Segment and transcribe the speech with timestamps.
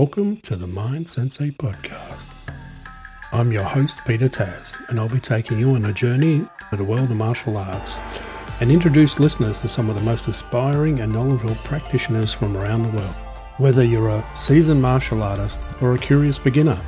[0.00, 2.28] Welcome to the Mind Sensei podcast.
[3.32, 6.84] I'm your host, Peter Tas, and I'll be taking you on a journey to the
[6.84, 7.98] world of martial arts
[8.60, 12.96] and introduce listeners to some of the most inspiring and knowledgeable practitioners from around the
[12.96, 13.16] world.
[13.56, 16.80] Whether you're a seasoned martial artist or a curious beginner,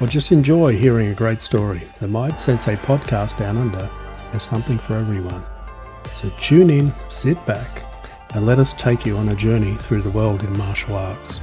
[0.00, 3.86] or just enjoy hearing a great story, the Mind Sensei podcast down under
[4.32, 5.44] has something for everyone.
[6.06, 7.84] So tune in, sit back,
[8.34, 11.40] and let us take you on a journey through the world in martial arts.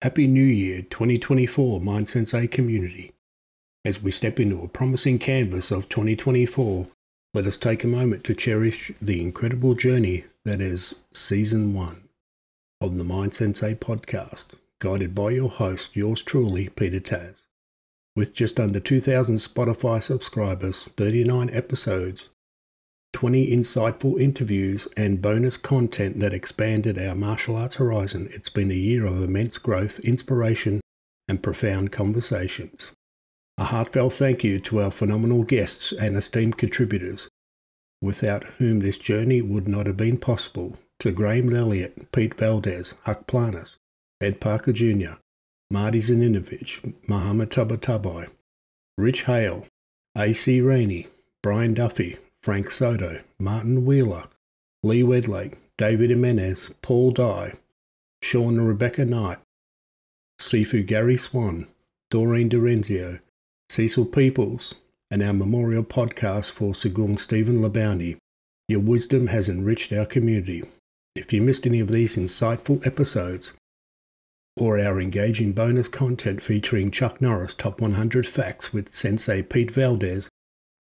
[0.00, 3.10] Happy New Year 2024 Mind Sensei community.
[3.84, 6.86] As we step into a promising canvas of 2024,
[7.34, 12.02] let us take a moment to cherish the incredible journey that is Season 1
[12.80, 17.46] of the Mind Sensei podcast, guided by your host, yours truly, Peter Tas.
[18.14, 22.28] With just under 2,000 Spotify subscribers, 39 episodes,
[23.12, 28.74] 20 insightful interviews, and bonus content that expanded our martial arts horizon, it's been a
[28.74, 30.80] year of immense growth, inspiration,
[31.26, 32.90] and profound conversations.
[33.56, 37.28] A heartfelt thank you to our phenomenal guests and esteemed contributors,
[38.00, 43.26] without whom this journey would not have been possible, to Graham Elliott, Pete Valdez, Huck
[43.26, 43.76] Planas,
[44.20, 45.14] Ed Parker Jr.,
[45.70, 48.28] Marty Zaninovich, Muhammad Tabatabai,
[48.96, 49.66] Rich Hale,
[50.16, 50.60] A.C.
[50.60, 51.08] Rainey,
[51.42, 54.24] Brian Duffy, Frank Soto, Martin Wheeler,
[54.82, 57.54] Lee Wedlake, David Jimenez, Paul Dye,
[58.22, 59.38] Sean and Rebecca Knight,
[60.40, 61.66] Sifu Gary Swan,
[62.10, 63.20] Doreen Dorenzio,
[63.68, 64.74] Cecil Peoples,
[65.10, 68.16] and our memorial podcast for Sagung Stephen Labounty.
[68.68, 70.62] Your wisdom has enriched our community.
[71.16, 73.52] If you missed any of these insightful episodes,
[74.56, 80.28] or our engaging bonus content featuring Chuck Norris Top 100 Facts with Sensei Pete Valdez,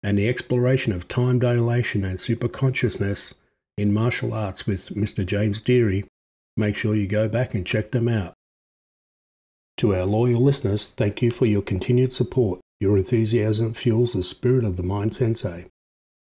[0.03, 3.34] and the exploration of time dilation and superconsciousness
[3.78, 5.25] in martial arts with Mr.
[5.25, 6.06] James Deary,
[6.57, 8.34] make sure you go back and check them out.
[9.78, 12.59] To our loyal listeners, thank you for your continued support.
[12.79, 15.67] Your enthusiasm fuels the spirit of the Mind Sensei,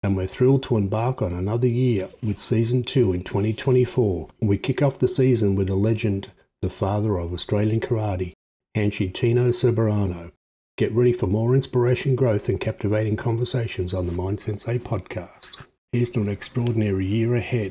[0.02, 4.28] and we're thrilled to embark on another year with Season 2 in 2024.
[4.40, 6.30] We kick off the season with a legend,
[6.62, 8.34] the father of Australian karate,
[8.76, 10.32] Hanshi Tino Ceberano.
[10.80, 15.62] Get ready for more inspiration, growth, and captivating conversations on the Mind Sensei podcast.
[15.92, 17.70] Here's to an extraordinary year ahead.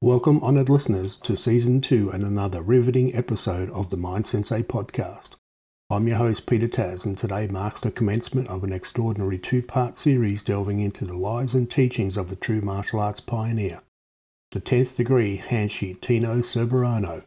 [0.00, 5.30] Welcome, honoured listeners, to Season 2 and another riveting episode of the Mind Sensei podcast.
[5.90, 9.96] I'm your host, Peter Tas, and today marks the commencement of an extraordinary two part
[9.96, 13.80] series delving into the lives and teachings of a true martial arts pioneer,
[14.52, 17.24] the 10th degree Hanshi Tino Ceberano,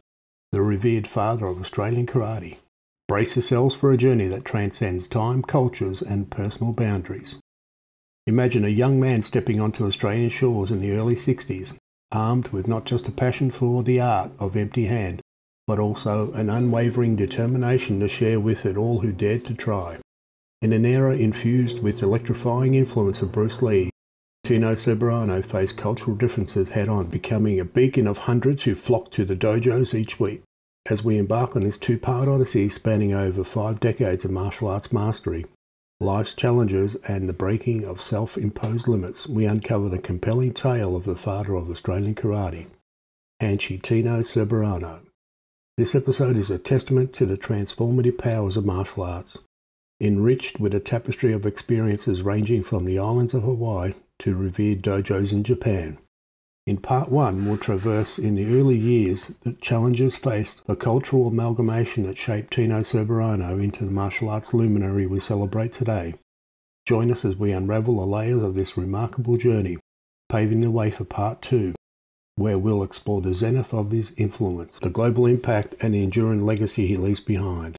[0.51, 2.57] the revered father of Australian karate.
[3.07, 7.37] Brace yourselves for a journey that transcends time, cultures, and personal boundaries.
[8.25, 11.77] Imagine a young man stepping onto Australian shores in the early 60s
[12.11, 15.21] armed with not just a passion for the art of empty hand,
[15.67, 19.97] but also an unwavering determination to share with it all who dared to try.
[20.61, 23.90] In an era infused with the electrifying influence of Bruce Lee,
[24.43, 29.23] Tino Ceberano faced cultural differences head on, becoming a beacon of hundreds who flocked to
[29.23, 30.41] the dojos each week.
[30.89, 34.91] As we embark on this two part odyssey spanning over five decades of martial arts
[34.91, 35.45] mastery,
[35.99, 41.05] life's challenges, and the breaking of self imposed limits, we uncover the compelling tale of
[41.05, 42.65] the father of Australian karate,
[43.41, 45.01] Hanshi Tino Ceberano.
[45.77, 49.37] This episode is a testament to the transformative powers of martial arts,
[50.01, 55.31] enriched with a tapestry of experiences ranging from the islands of Hawaii to revered dojos
[55.31, 55.97] in Japan.
[56.67, 62.03] In part one, we'll traverse in the early years the challenges faced, the cultural amalgamation
[62.03, 66.13] that shaped Tino Ceberano into the martial arts luminary we celebrate today.
[66.85, 69.79] Join us as we unravel the layers of this remarkable journey,
[70.29, 71.73] paving the way for part two,
[72.35, 76.85] where we'll explore the zenith of his influence, the global impact, and the enduring legacy
[76.85, 77.75] he leaves behind.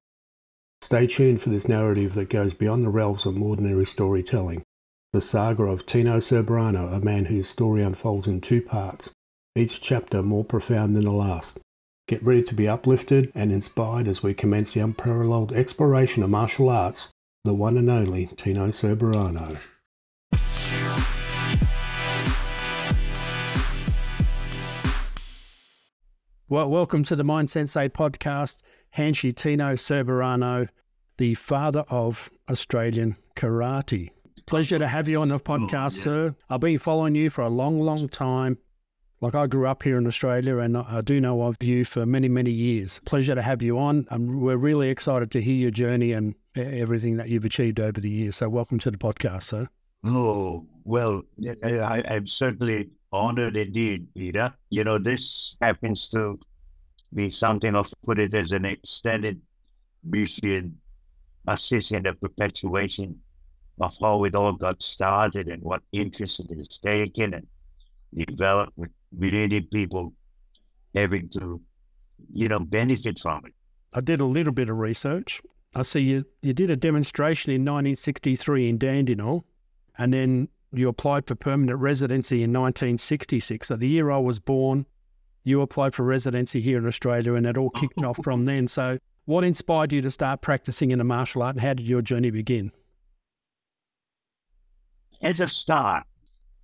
[0.80, 4.64] Stay tuned for this narrative that goes beyond the realms of ordinary storytelling
[5.12, 9.10] the saga of Tino Ceberano, a man whose story unfolds in two parts,
[9.54, 11.60] each chapter more profound than the last.
[12.08, 16.70] Get ready to be uplifted and inspired as we commence the unparalleled exploration of martial
[16.70, 17.10] arts,
[17.44, 19.58] the one and only Tino Ceberano.
[26.48, 28.62] Well, welcome to the Mind Sensei podcast.
[28.96, 30.68] Hanshi Tino Ceberano,
[31.18, 34.08] the father of Australian karate.
[34.46, 35.72] Pleasure to have you on the mm, podcast,
[36.06, 36.28] oh, yeah.
[36.28, 36.36] sir.
[36.50, 38.58] I've been following you for a long, long time.
[39.20, 42.28] Like I grew up here in Australia and I do know of you for many,
[42.28, 43.00] many years.
[43.04, 44.04] Pleasure to have you on.
[44.10, 48.10] And we're really excited to hear your journey and everything that you've achieved over the
[48.10, 48.36] years.
[48.36, 49.68] So welcome to the podcast, sir.
[50.04, 51.22] Oh, well,
[51.62, 54.52] I, I'm certainly honored indeed, Peter.
[54.70, 56.40] You know, this happens to
[57.14, 59.40] be something of, put it as an extended
[60.02, 60.76] mission,
[61.46, 63.20] assisting the perpetuation
[64.00, 67.46] how it all got started and what interest it is taken and
[68.26, 70.12] developed with many people
[70.94, 71.60] having to,
[72.32, 73.54] you know, benefit from it.
[73.92, 75.42] I did a little bit of research.
[75.74, 79.42] I see you, you did a demonstration in 1963 in Dandenong,
[79.98, 83.68] and then you applied for permanent residency in 1966.
[83.68, 84.86] So the year I was born,
[85.44, 88.68] you applied for residency here in Australia, and it all kicked off from then.
[88.68, 92.02] So, what inspired you to start practicing in a martial art, and how did your
[92.02, 92.72] journey begin?
[95.22, 96.04] As a start,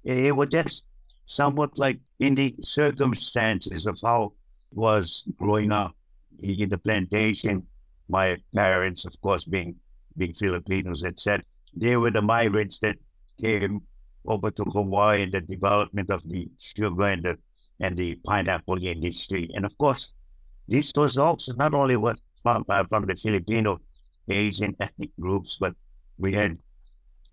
[0.04, 0.84] it was just
[1.24, 4.32] somewhat like in the circumstances of how
[4.72, 5.94] it was growing up
[6.40, 7.64] in the plantation.
[8.08, 9.76] My parents, of course, being
[10.16, 11.44] being Filipinos, etc.
[11.76, 12.96] They were the migrants that
[13.40, 13.82] came
[14.26, 17.38] over to Hawaii and the development of the sugar and the
[17.78, 19.48] and the pineapple industry.
[19.54, 20.12] And of course,
[20.66, 23.80] this was also not only what from, uh, from the Filipino
[24.28, 25.74] Asian ethnic groups, but
[26.18, 26.58] we had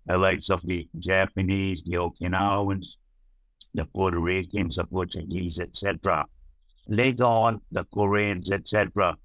[0.06, 2.96] the likes of the Japanese, the Okinawans,
[3.74, 6.24] the Puerto Ricans, the Portuguese, etc.
[6.88, 9.16] Later on, the Koreans, etc.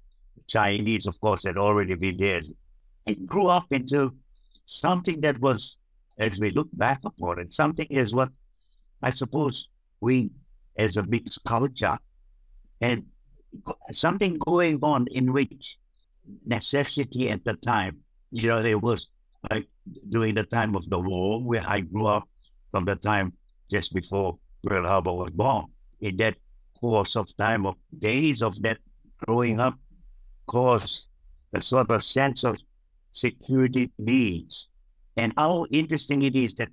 [0.48, 2.42] Chinese, of course, had already been there.
[3.06, 4.14] It grew up into
[4.66, 5.76] something that was
[6.18, 8.28] as we look back upon it, something is what
[9.02, 9.68] I suppose
[10.00, 10.30] we,
[10.76, 11.98] as a mixed culture,
[12.80, 13.04] and
[13.90, 15.78] something going on in which
[16.46, 17.98] necessity at the time,
[18.30, 19.08] you know, there was
[19.50, 19.68] like
[20.08, 22.28] during the time of the war, where I grew up
[22.70, 23.32] from the time
[23.70, 25.66] just before Pearl Harbor was born.
[26.00, 26.36] In that
[26.80, 28.78] course of time of days of that
[29.26, 29.78] growing up,
[30.46, 31.08] caused
[31.54, 32.58] a sort of sense of
[33.12, 34.68] security needs
[35.16, 36.68] and how interesting it is that,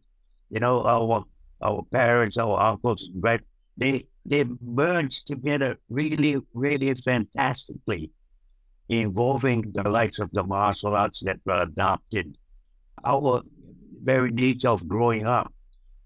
[0.49, 1.23] you know, our
[1.61, 3.41] our parents, our uncles, right?
[3.77, 8.11] They they merged together really, really fantastically,
[8.87, 12.37] involving the likes of the martial arts that were adopted,
[13.03, 13.41] our
[14.03, 15.53] very nature of growing up.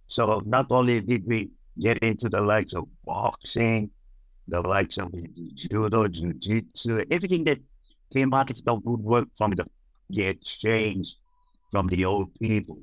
[0.07, 1.49] So not only did we
[1.79, 3.89] get into the likes of boxing,
[4.47, 5.11] the likes of
[5.55, 7.59] judo, jiu-jitsu, everything that
[8.11, 9.65] came out of the woodwork from the,
[10.09, 11.15] the exchange
[11.71, 12.79] from the old people.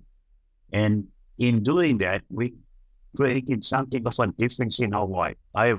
[0.72, 1.06] And
[1.38, 2.54] in doing that, we
[3.16, 5.34] created something of a difference in Hawaii.
[5.54, 5.74] I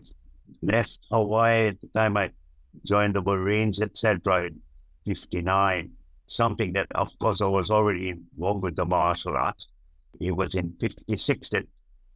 [0.61, 2.31] left Hawaii at the time I
[2.85, 4.47] joined the Marines, etc.
[4.47, 4.61] in
[5.05, 5.91] 59,
[6.31, 9.67] something that, of course, I was already involved with the martial arts.
[10.19, 11.65] It was in 56 that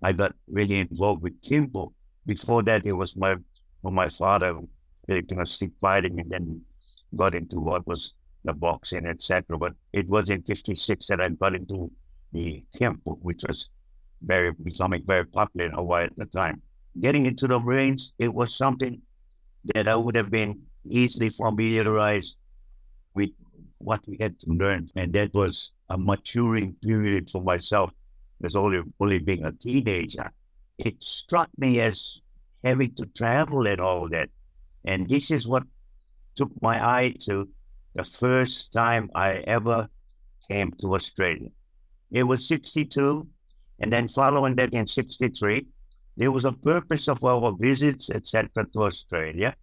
[0.01, 1.91] I got really involved with Kempo.
[2.25, 3.35] Before that, it was my
[3.83, 4.57] my father,
[5.07, 6.62] you know, stick fighting, and then
[7.15, 8.13] got into what was
[8.45, 9.57] the boxing, etc.
[9.57, 11.91] But it was in 56 that I got into
[12.31, 13.69] the Kempo, which was
[14.22, 16.62] very becoming very popular in Hawaii at the time.
[17.00, 19.01] Getting into the Marines, it was something
[19.74, 22.38] that I would have been easily familiarized
[23.13, 23.31] with
[23.79, 24.89] what we had to learn.
[24.96, 27.91] And that was a maturing period for myself
[28.44, 30.32] as only, only being a teenager.
[30.77, 32.22] It struck me as
[32.63, 34.29] having to travel and all that.
[34.86, 35.63] And this is what
[36.36, 37.48] took my eye to
[37.96, 39.88] the first time I ever
[40.48, 41.50] came to Australia.
[42.12, 43.27] It was 62,
[43.79, 45.65] and then following that in 63,
[46.17, 49.55] there was a purpose of our visits, etc., to Australia.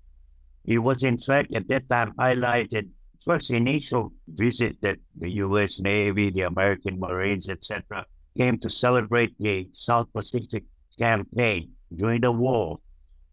[0.65, 2.89] It was, in fact, at that time highlighted
[3.25, 5.81] first initial visit that the U.S.
[5.81, 8.05] Navy, the American Marines, etc.,
[8.37, 10.65] came to celebrate the South Pacific
[10.99, 12.79] campaign during the war,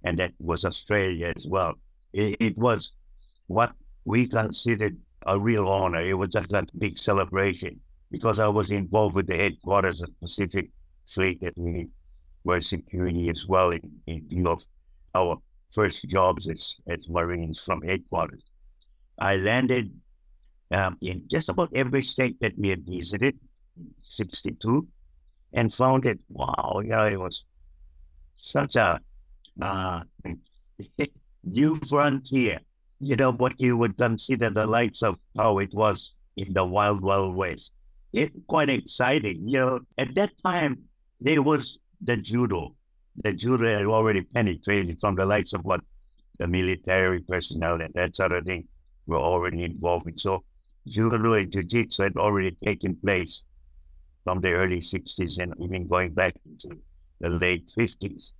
[0.03, 1.74] and that was Australia as well.
[2.13, 2.91] It, it was
[3.48, 3.72] what
[4.05, 6.01] we considered a real honor.
[6.01, 7.79] It was just a big celebration
[8.12, 10.69] because I was involved with the headquarters of Pacific
[11.08, 11.88] Fleet that we
[12.43, 14.63] were security as well in, in view of
[15.15, 15.38] our
[15.74, 18.43] first jobs as, as Marines from headquarters.
[19.19, 19.91] I landed
[20.71, 23.38] um, in just about every state that we had visited,
[23.77, 24.88] in 62,
[25.53, 27.43] and found it, wow, yeah, it was
[28.35, 28.99] such a
[29.61, 30.03] uh,
[31.43, 32.59] new frontier
[32.99, 37.01] you know, what you would consider the likes of how it was in the wild,
[37.01, 37.71] wild west.
[38.11, 39.47] It's quite exciting.
[39.47, 40.79] You know, at that time,
[41.21, 42.75] there was the judo.
[43.23, 45.81] The judo had already penetrated from the likes of what
[46.38, 48.67] the military personnel and that sort of thing
[49.09, 50.17] were already involved in.
[50.17, 50.43] So
[50.85, 53.43] and jiu-jitsu had already taken place
[54.23, 56.77] from the early 60s and even going back into
[57.19, 58.31] the late 50s.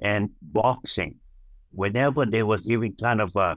[0.00, 1.16] And boxing,
[1.70, 3.56] whenever there was even kind of a,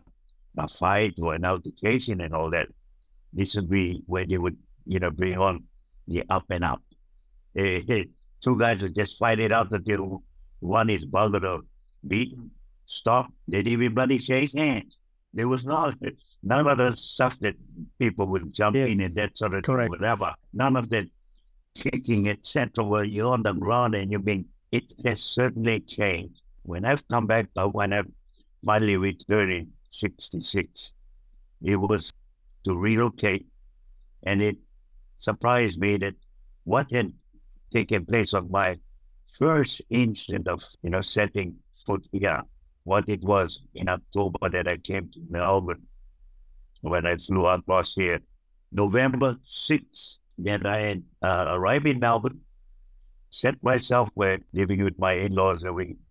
[0.57, 2.67] a fight or an altercation and all that,
[3.33, 5.63] this would be where they would, you know, bring on
[6.07, 6.81] the up and up.
[7.55, 8.03] Eh,
[8.41, 10.23] two guys would just fight it out until
[10.59, 11.61] one is bothered or
[12.07, 12.51] beaten,
[12.85, 14.97] stop, they didn't even bloody shake hands.
[15.37, 15.93] There was not
[16.41, 17.53] none of the stuff that
[17.99, 18.89] people would jump yes.
[18.89, 19.91] in and that sort of Correct.
[19.91, 20.33] thing, whatever.
[20.51, 21.05] None of that
[21.75, 26.41] kicking, etc., where you're on the ground and you're being, it has certainly changed.
[26.63, 28.01] When I've come back, uh, when I
[28.65, 30.93] finally returned in 66,
[31.61, 32.11] it was
[32.65, 33.45] to relocate.
[34.23, 34.57] And it
[35.19, 36.15] surprised me that
[36.63, 37.13] what had
[37.71, 38.77] taken place on my
[39.37, 42.41] first instant of, you know, setting foot here,
[42.87, 45.83] what it was in October that I came to Melbourne
[46.79, 48.19] when I flew across here.
[48.71, 52.39] November 6th, that I had uh, arrived in Melbourne,
[53.29, 55.65] set myself where living with my in-laws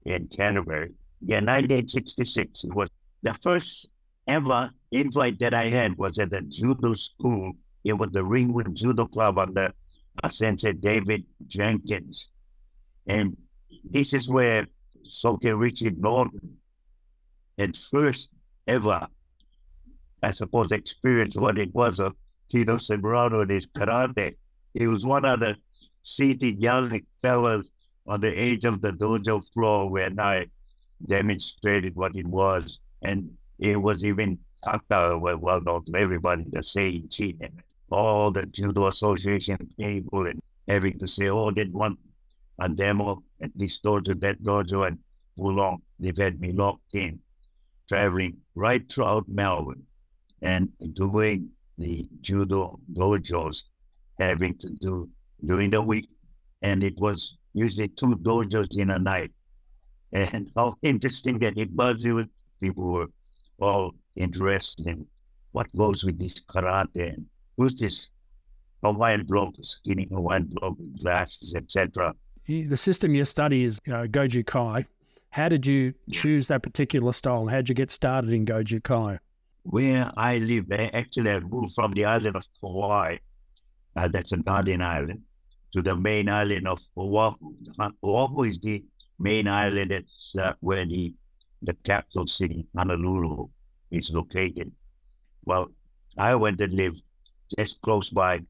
[0.05, 0.93] in Canterbury.
[1.23, 2.91] Yeah, 1966 it was
[3.23, 3.89] the first
[4.27, 7.53] ever invite that I had was at the judo school.
[7.85, 9.73] It was the Ringwood Judo Club under
[10.23, 12.29] uh, Sensei David Jenkins.
[13.07, 13.35] And
[13.83, 14.67] this is where
[15.05, 16.59] Soke Richard Norton
[17.59, 18.31] had first
[18.67, 19.07] ever,
[20.23, 22.15] I suppose, experienced what it was of
[22.49, 24.37] Tino Ceberano and his karate.
[24.75, 25.57] He was one of the
[26.03, 27.71] seated young fellows
[28.07, 30.47] on the edge of the dojo floor when I
[31.07, 32.79] demonstrated what it was.
[33.03, 38.47] And it was even talked about well known to everybody, the Seichi and all the
[38.47, 41.99] Judo Association people and having to say, oh, they want
[42.59, 44.99] a demo at this dojo, that dojo, and
[45.37, 47.19] long they've had me locked in,
[47.89, 49.83] traveling right throughout Melbourne
[50.43, 53.65] and doing the judo dojos
[54.19, 55.09] having to do
[55.45, 56.09] during the week.
[56.63, 59.33] And it was usually two dojos in a night.
[60.13, 62.05] And how interesting that it was.
[62.05, 62.27] It was
[62.61, 63.07] people were
[63.61, 65.07] all interested in
[65.53, 67.27] what goes with this karate and
[67.57, 68.09] who's this
[68.83, 72.15] Hawaiian bloke, skinny Hawaiian bloke with glasses, etc.
[72.47, 74.87] The system you study is uh, Goju Kai.
[75.37, 77.47] How did you choose that particular style?
[77.47, 79.19] How did you get started in Goju Kai?
[79.65, 83.19] where I live, I actually I moved from the island of Hawaii,
[83.97, 85.21] uh, that's a Guardian Island,
[85.75, 87.55] to the main island of Oahu.
[88.03, 88.83] Oahu is the
[89.19, 91.13] main island that's uh, where the,
[91.63, 93.49] the capital city, Honolulu,
[93.91, 94.73] is located.
[95.45, 95.69] Well,
[96.17, 97.03] I went and lived
[97.59, 98.41] just close by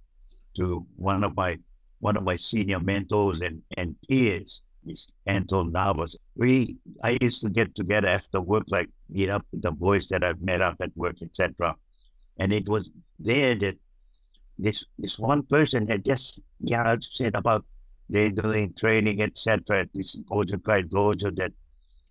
[0.56, 1.58] to one of my
[1.98, 6.16] one of my senior mentors and, and peers is Anton Navas.
[6.36, 10.24] We I used to get together after work, like meet up with the boys that
[10.24, 11.74] I've met up at work, etc.
[12.38, 13.76] And it was there that
[14.58, 17.64] this this one person had just yeah said about
[18.08, 19.80] they doing training, etc.
[19.80, 21.52] at this Goju Kai Dojo that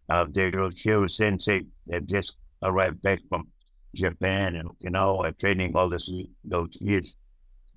[0.09, 3.47] uh, their Hiro Sensei had just arrived back from
[3.95, 6.11] Japan and you know training all this
[6.43, 7.15] those years.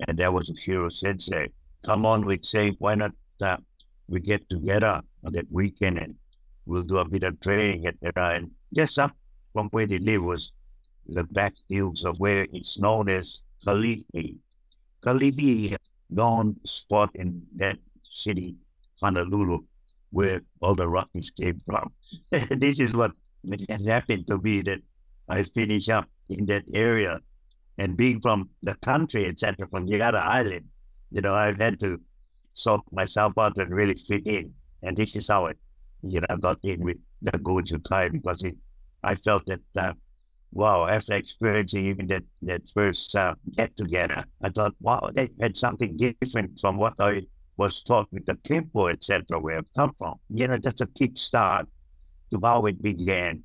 [0.07, 1.49] And that was Hiro Sensei.
[1.85, 3.57] Come on, we'd say, why not uh,
[4.09, 6.15] we get together on that weekend and
[6.67, 8.37] we'll do a bit of training, etc.
[8.37, 9.13] And just up
[9.53, 10.53] from where they live was
[11.07, 14.37] the back hills of where it's known as Kalihi.
[15.03, 15.77] Kalihi,
[16.11, 18.57] known spot in that city,
[19.01, 19.61] Honolulu,
[20.11, 21.93] where all the Rockies came from.
[22.31, 23.13] this is what
[23.87, 24.81] happened to be that
[25.29, 27.21] I finished up in that area.
[27.79, 30.67] And being from the country, etc., from other island,
[31.13, 32.01] you know, I've had to
[32.59, 34.53] sort myself out and really fit in.
[34.83, 35.53] And this is how I,
[36.03, 38.57] you know, I got in with the Goju Kai because it,
[39.03, 39.93] I felt that, uh,
[40.53, 45.57] wow, after experiencing even that, that first uh, get together, I thought, wow, they had
[45.57, 47.23] something different from what I
[47.57, 50.17] was taught with the Kempo, etc., where I've come from.
[50.31, 51.67] You know, that's a kickstart
[52.31, 53.43] to how it began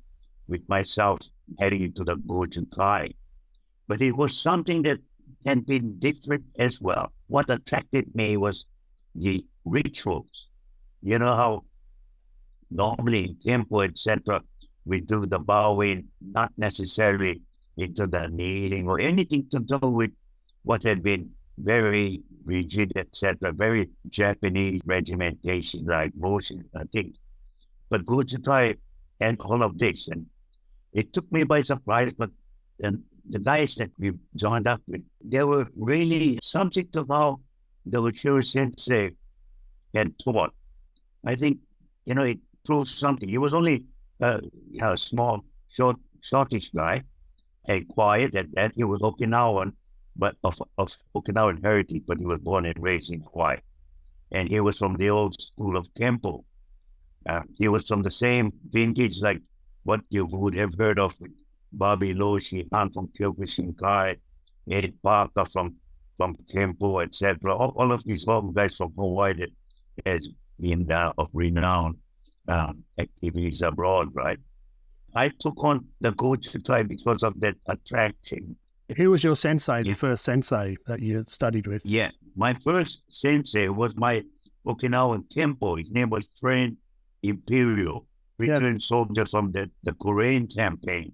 [0.48, 1.20] with myself
[1.58, 3.10] heading into the Goju Kai.
[3.86, 4.98] But it was something that
[5.46, 7.12] had been different as well.
[7.26, 8.66] What attracted me was
[9.14, 10.48] the rituals.
[11.02, 11.64] You know how
[12.70, 14.42] normally in Kempo, etc.,
[14.84, 17.40] we do the bowing, not necessarily
[17.76, 20.10] into the kneeling or anything to do with
[20.62, 27.14] what had been very rigid, etc., very Japanese regimentation, like motion, I think.
[27.90, 28.74] But good to try
[29.20, 30.08] and all of this.
[30.08, 30.26] And
[30.92, 32.30] it took me by surprise, but
[32.82, 37.40] and the guys that we joined up with, they were really subject to how
[37.86, 39.10] the Hiro Sensei
[39.94, 40.52] had taught.
[41.26, 41.58] I think,
[42.04, 43.28] you know, it proves something.
[43.28, 43.84] He was only
[44.20, 44.40] uh,
[44.82, 47.02] a small, short, shortish guy,
[47.66, 48.72] and quiet at that.
[48.74, 49.72] He was Okinawan,
[50.16, 53.58] but of, of Okinawan heritage, but he was born and raised in Hawaii.
[54.32, 56.44] and he was from the old school of Kempo.
[57.28, 59.40] Uh, he was from the same vintage like
[59.84, 61.14] what you would have heard of
[61.72, 64.16] Bobby Lowe Shihan from Kyokushin Kai,
[64.70, 65.76] Ed Parker from
[66.16, 67.54] from Kempo, etc.
[67.54, 69.50] All, all, of these local guys from Hawaii that
[70.06, 70.28] has
[70.60, 71.96] been uh, of renowned
[72.48, 74.38] um, activities abroad, right?
[75.14, 78.56] I took on the Goju Kai because of that attraction.
[78.96, 81.86] Who was your sensei, the first sensei that you studied with?
[81.86, 84.22] Yeah, my first sensei was my
[84.66, 85.78] Okinawan Kempo.
[85.78, 86.76] His name was Friend
[87.22, 88.06] Imperial,
[88.38, 88.86] returned yeah.
[88.86, 91.12] soldier from the, the Korean campaign.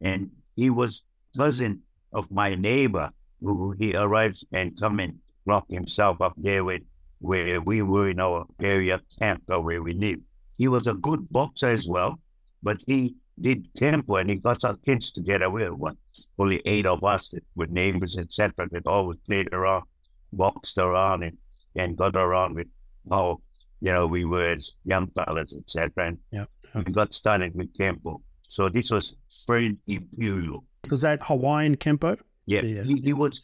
[0.00, 1.02] And he was
[1.36, 1.82] cousin
[2.12, 3.10] of my neighbor
[3.42, 6.82] who he arrives and come and lock himself up there with
[7.20, 10.22] where we were in our area camp where we lived.
[10.58, 12.18] He was a good boxer as well,
[12.62, 15.48] but he did Kempo and he got our kids together.
[15.48, 15.96] We were one,
[16.38, 19.84] only eight of us that were neighbors, etc., that always played around,
[20.32, 21.38] boxed around and,
[21.76, 22.68] and got around with
[23.10, 23.40] how,
[23.80, 26.08] you know, we were as young fellas, etc.
[26.08, 26.44] And yeah.
[26.74, 28.20] we got started with Kempo.
[28.48, 29.14] So this was
[29.46, 30.64] very Imperial.
[30.90, 32.18] Was that Hawaiian Kempo?
[32.46, 32.82] Yeah, yeah.
[32.82, 33.40] He, he, was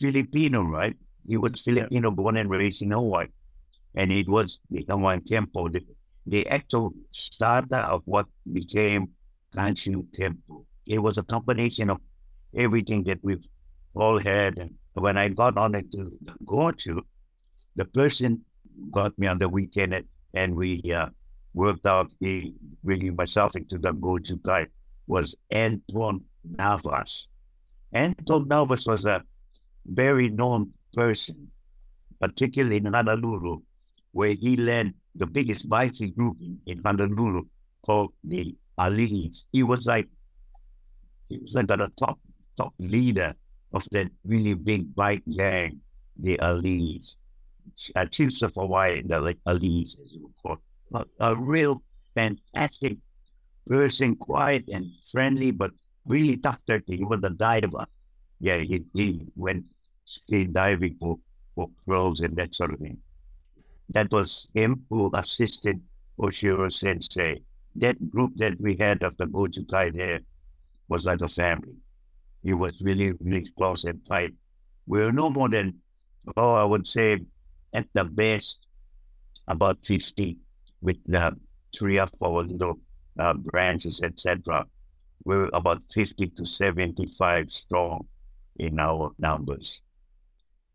[0.00, 0.96] Filipino, right?
[1.26, 2.14] He was Filipino, yeah.
[2.14, 3.26] born and raised in Hawaii.
[3.94, 5.84] And it was the Hawaiian Kempo, the,
[6.26, 9.08] the actual starter of what became
[9.54, 10.66] Ganshu Temple.
[10.86, 11.98] It was a combination of
[12.56, 13.44] everything that we've
[13.94, 14.58] all had.
[14.58, 16.10] And when I got on it to
[16.46, 17.04] go to,
[17.76, 18.44] the person
[18.90, 21.08] got me on the weekend and, and we uh,
[21.54, 22.52] worked out the
[22.84, 24.66] bringing myself into the Goju Kai
[25.06, 27.26] was Anton Navas.
[27.92, 29.22] Anton Navas was a
[29.86, 31.50] very known person,
[32.20, 33.60] particularly in Honolulu,
[34.12, 36.36] where he led the biggest biking group
[36.66, 37.44] in, Honolulu
[37.82, 39.46] called the Ali's.
[39.52, 40.08] He was like
[41.28, 42.18] he was like the top
[42.56, 43.34] top leader
[43.72, 45.80] of that really big bike gang,
[46.16, 47.16] the Ali's.
[47.94, 50.58] Uh, Chiefs of Hawaii, the like Ali's, as you would call
[51.20, 51.82] a, a real
[52.14, 52.96] fantastic
[53.68, 55.70] person, quiet and friendly, but
[56.08, 56.96] really tough turkey.
[56.96, 57.86] He was a diver.
[58.40, 59.64] Yeah, he, he went
[60.04, 61.18] ski diving for,
[61.54, 62.98] for girls and that sort of thing.
[63.90, 65.80] That was him who assisted
[66.18, 67.42] Oshiro Sensei.
[67.76, 70.20] That group that we had of the Goju Kai there
[70.88, 71.76] was like a family.
[72.42, 74.32] He was really, really close and tight.
[74.86, 75.74] We were no more than,
[76.36, 77.18] oh, I would say
[77.74, 78.66] at the best,
[79.46, 80.36] about 50
[80.80, 81.34] with the
[81.76, 82.78] three or four little
[83.18, 84.66] uh, branches, etc.
[85.28, 88.06] We're about 50 to 75 strong
[88.56, 89.82] in our numbers.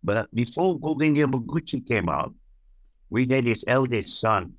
[0.03, 2.35] But before Gogen Yamaguchi came out,
[3.09, 4.53] we had his eldest son,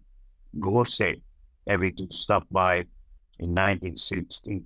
[0.59, 1.23] Gosei,
[1.69, 2.79] having to stop by
[3.39, 4.65] in 1960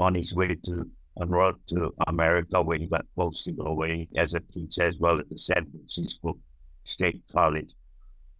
[0.00, 4.40] on his way to on road to America where he got posted away as a
[4.40, 6.38] teacher as well at the San Francisco
[6.84, 7.72] State College.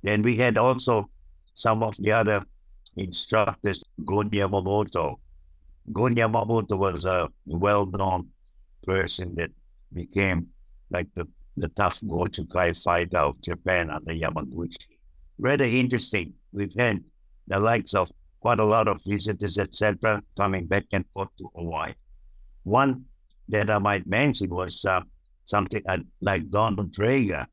[0.03, 1.09] Then we had also
[1.55, 2.45] some of the other
[2.97, 5.17] instructors, Gon Yamamoto.
[5.93, 8.29] Gon Yamamoto was a well-known
[8.85, 9.51] person that
[9.93, 10.49] became
[10.91, 12.03] like the, the tough
[12.53, 14.87] Kai fighter of Japan under Yamaguchi.
[15.39, 16.35] Rather interesting.
[16.53, 17.03] We've had
[17.47, 21.95] the likes of quite a lot of visitors, etc., coming back and forth to Hawaii.
[22.65, 23.05] One
[23.49, 25.01] that I might mention was uh,
[25.47, 27.47] something uh, like Donn Draeger.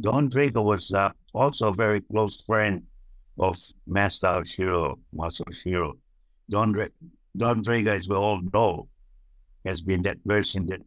[0.00, 2.82] Donn Draeger was uh, also a very close friend
[3.38, 5.96] of Master Shiro, Master Shiro.
[6.50, 6.74] Don,
[7.38, 8.88] Donn Draeger, as we all know,
[9.64, 10.80] has been that person that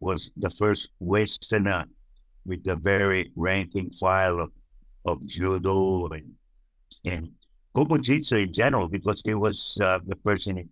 [0.00, 1.84] was the first Westerner
[2.44, 4.52] with the very ranking file of,
[5.04, 6.32] of judo and,
[7.04, 7.30] and
[8.00, 10.68] Jitsu in general, because he was uh, the person in,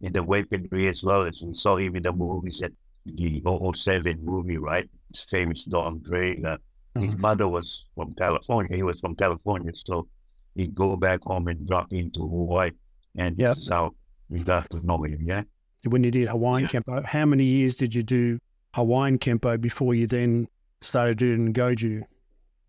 [0.00, 2.72] in, the weaponry as well as we saw even the movies at
[3.06, 3.40] the
[3.74, 4.88] 007 movie, right?
[5.12, 6.02] His famous Don.
[6.04, 7.20] His mm-hmm.
[7.20, 8.74] mother was from California.
[8.74, 10.08] He was from California, so
[10.56, 12.72] he'd go back home and drop into Hawaii.
[13.16, 13.56] And yep.
[13.56, 13.70] this
[14.30, 15.42] is how we got to know him, yeah?
[15.84, 16.80] When you did Hawaiian yeah.
[16.80, 18.38] Kempo, how many years did you do
[18.74, 20.48] Hawaiian Kempo before you then
[20.80, 22.02] started doing Goju,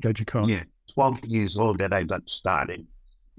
[0.03, 0.43] Goju Kai?
[0.43, 2.85] Yeah, 12 years old that I got started.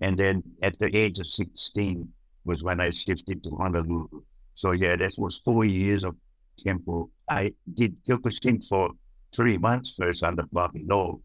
[0.02, 2.08] And then at the age of 16
[2.44, 4.22] was when I shifted to Honolulu.
[4.54, 6.16] So yeah, that was four years of
[6.64, 7.10] Kempo.
[7.28, 8.90] I did Kyokushin for
[9.34, 11.20] three months first under Bobby Lowe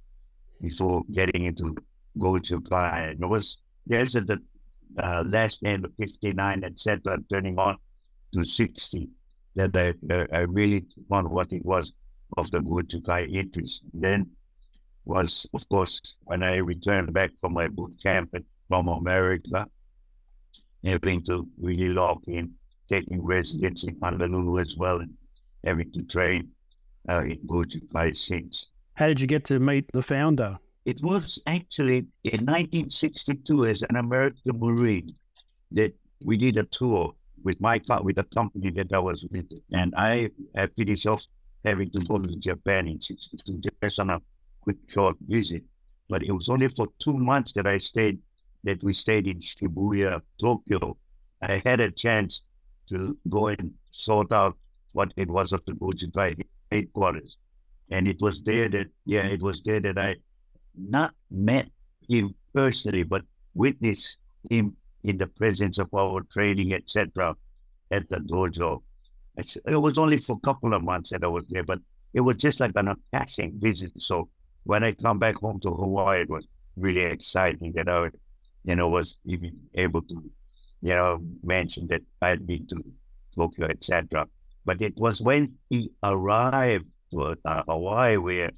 [0.62, 1.76] before getting into
[2.18, 3.10] Goju Kai.
[3.12, 4.40] And it was there's the
[5.02, 7.78] uh, last end of 59, etc., turning on
[8.34, 9.10] to 60,
[9.56, 11.92] that I, uh, I really took what it was
[12.38, 13.84] of the Goju Kai interest.
[13.94, 14.30] Then
[15.06, 18.36] was, of course, when I returned back from my boot camp
[18.68, 19.68] from America,
[20.84, 22.52] having to really lock in,
[22.90, 25.14] taking residence in Honolulu as well, and
[25.64, 26.50] having to train
[27.10, 28.68] uh, in Goju Kai since.
[28.96, 33.96] How did you get to meet the founder, it was actually in 1962 as an
[33.96, 35.16] American Marine
[35.72, 35.94] that
[36.24, 40.30] we did a tour with my with the company that I was with, and I,
[40.56, 41.26] I finished off
[41.64, 44.22] having to go to Japan in '62 just on a
[44.62, 45.64] quick short visit.
[46.08, 48.20] But it was only for two months that I stayed,
[48.64, 50.98] that we stayed in Shibuya, Tokyo.
[51.42, 52.44] I had a chance
[52.90, 54.56] to go and sort out
[54.94, 56.36] what it was of the Goju Kai
[56.72, 57.38] headquarters.
[57.90, 60.16] And it was there that, yeah, it was there that I
[60.78, 61.70] not met
[62.08, 64.18] him personally, but witnessed
[64.50, 67.36] him in the presence of our training, etc.,
[67.92, 68.82] at the dojo.
[69.38, 71.80] It was only for a couple of months that I was there, but
[72.14, 73.92] it was just like an passing visit.
[73.98, 74.30] So
[74.64, 78.10] when I come back home to Hawaii, it was really exciting that I,
[78.64, 80.32] you know, was even able to,
[80.82, 82.84] you know, mention that I had been to
[83.36, 84.28] Tokyo, etc.
[84.64, 88.52] But it was when he arrived to uh, Hawaii where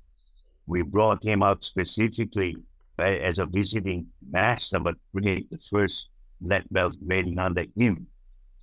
[0.68, 2.58] we brought him out specifically
[3.00, 6.10] as a visiting master, but really the first
[6.42, 8.08] black belt grading under him,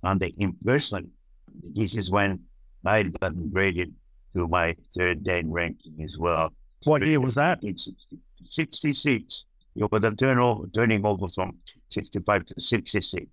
[0.03, 1.09] under him personally.
[1.75, 2.39] This is when
[2.85, 3.93] I got graded
[4.33, 6.53] to my third dan ranking as well.
[6.83, 7.59] What year was that?
[7.63, 7.89] It's
[8.49, 9.45] 66.
[9.73, 11.57] You know, the turnover, turning over from
[11.89, 13.25] 65 to 66.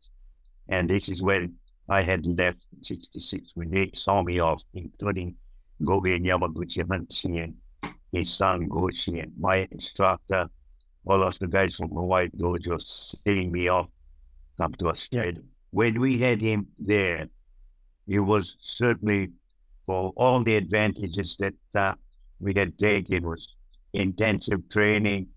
[0.68, 1.54] And this is when
[1.88, 5.36] I had left 66 when they saw me off, including
[5.82, 7.54] Gogen Yamaguchi Hanshi and
[8.12, 10.48] his son Gosei and my instructor,
[11.06, 13.88] all of the guys from Hawaii Dojo seeing me off
[14.58, 15.32] come to Australia.
[15.34, 15.40] Yeah.
[15.70, 17.26] When we had him there,
[18.06, 19.30] it was certainly
[19.86, 21.94] for all the advantages that uh,
[22.40, 23.54] we had taken was
[23.92, 25.28] intensive training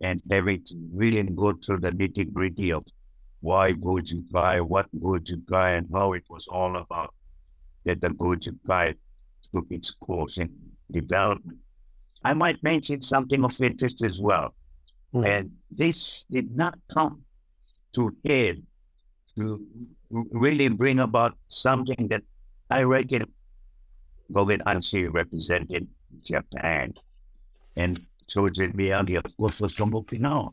[0.00, 2.84] and having to really go through the nitty gritty of
[3.40, 7.14] why Goju Kai, what Goju Kai, and how it was all about
[7.84, 8.94] that the Goju Kai
[9.54, 10.50] took its course in
[10.90, 11.58] development.
[12.24, 14.54] I might mention something of interest as well.
[15.14, 15.28] Mm.
[15.28, 17.22] And this did not come
[17.94, 18.62] to head
[19.36, 19.64] to
[20.10, 22.22] really bring about something that
[22.70, 23.24] I reckon
[24.32, 25.86] Gogen Hanshi represented
[26.22, 26.94] Japan.
[27.76, 30.52] And Chojun Miyagi, of course, was from Okinawa.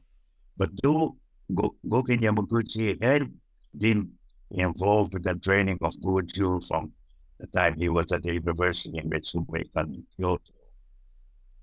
[0.58, 1.16] But though
[1.52, 3.32] Gogen Yamaguchi had
[3.78, 4.12] been
[4.52, 6.92] involved with the training of Goju from
[7.40, 10.53] the time he was at the university in Ritsumeikan in Kyoto,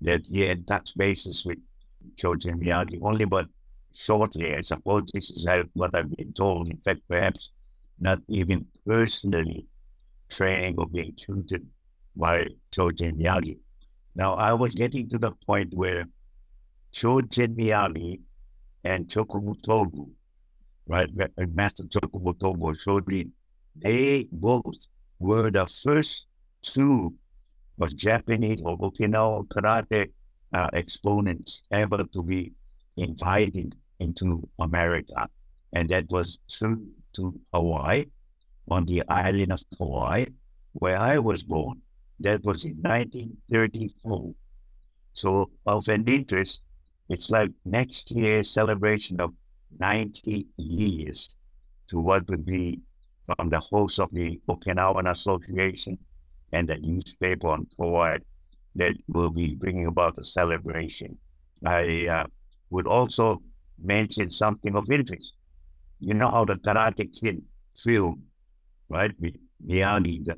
[0.01, 1.59] that he had touched bases with
[2.15, 3.47] Chojun Miyagi only but
[3.93, 4.55] shortly.
[4.55, 6.69] I suppose this is what I've been told.
[6.69, 7.51] In fact, perhaps
[7.99, 9.67] not even personally
[10.29, 11.65] training or being tutored
[12.15, 13.57] by Chojun Miyagi.
[14.15, 16.05] Now, I was getting to the point where
[16.93, 18.19] Chojun Miyagi
[18.83, 20.09] and Chokubu
[20.87, 21.09] right,
[21.53, 23.27] Master Chokubu showed me
[23.75, 24.87] they both
[25.19, 26.25] were the first
[26.61, 27.13] two
[27.79, 30.11] of Japanese or Okinawa karate
[30.53, 32.51] uh, exponents ever to be
[32.97, 35.29] invited into America.
[35.73, 38.05] And that was to, to Hawaii,
[38.69, 40.25] on the island of Hawaii,
[40.73, 41.81] where I was born.
[42.19, 44.33] That was in 1934.
[45.13, 46.61] So, of an interest,
[47.09, 49.33] it's like next year's celebration of
[49.79, 51.35] 90 years
[51.89, 52.79] to what would be
[53.25, 55.97] from the host of the Okinawan Association
[56.53, 58.19] and the newspaper on Hawaii
[58.75, 61.17] that will be bringing about the celebration.
[61.65, 62.25] I uh,
[62.69, 63.41] would also
[63.81, 65.33] mention something of interest.
[65.99, 67.43] You know how the Karate Kid
[67.77, 68.23] film,
[68.89, 69.11] right?
[69.19, 69.35] With
[69.65, 70.35] Miyagi, the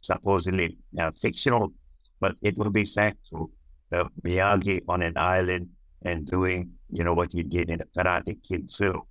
[0.00, 1.72] supposedly uh, fictional,
[2.20, 3.50] but it will be factual.
[3.90, 5.68] The Miyagi on an island
[6.02, 9.02] and doing, you know, what he did in the Karate Kid film.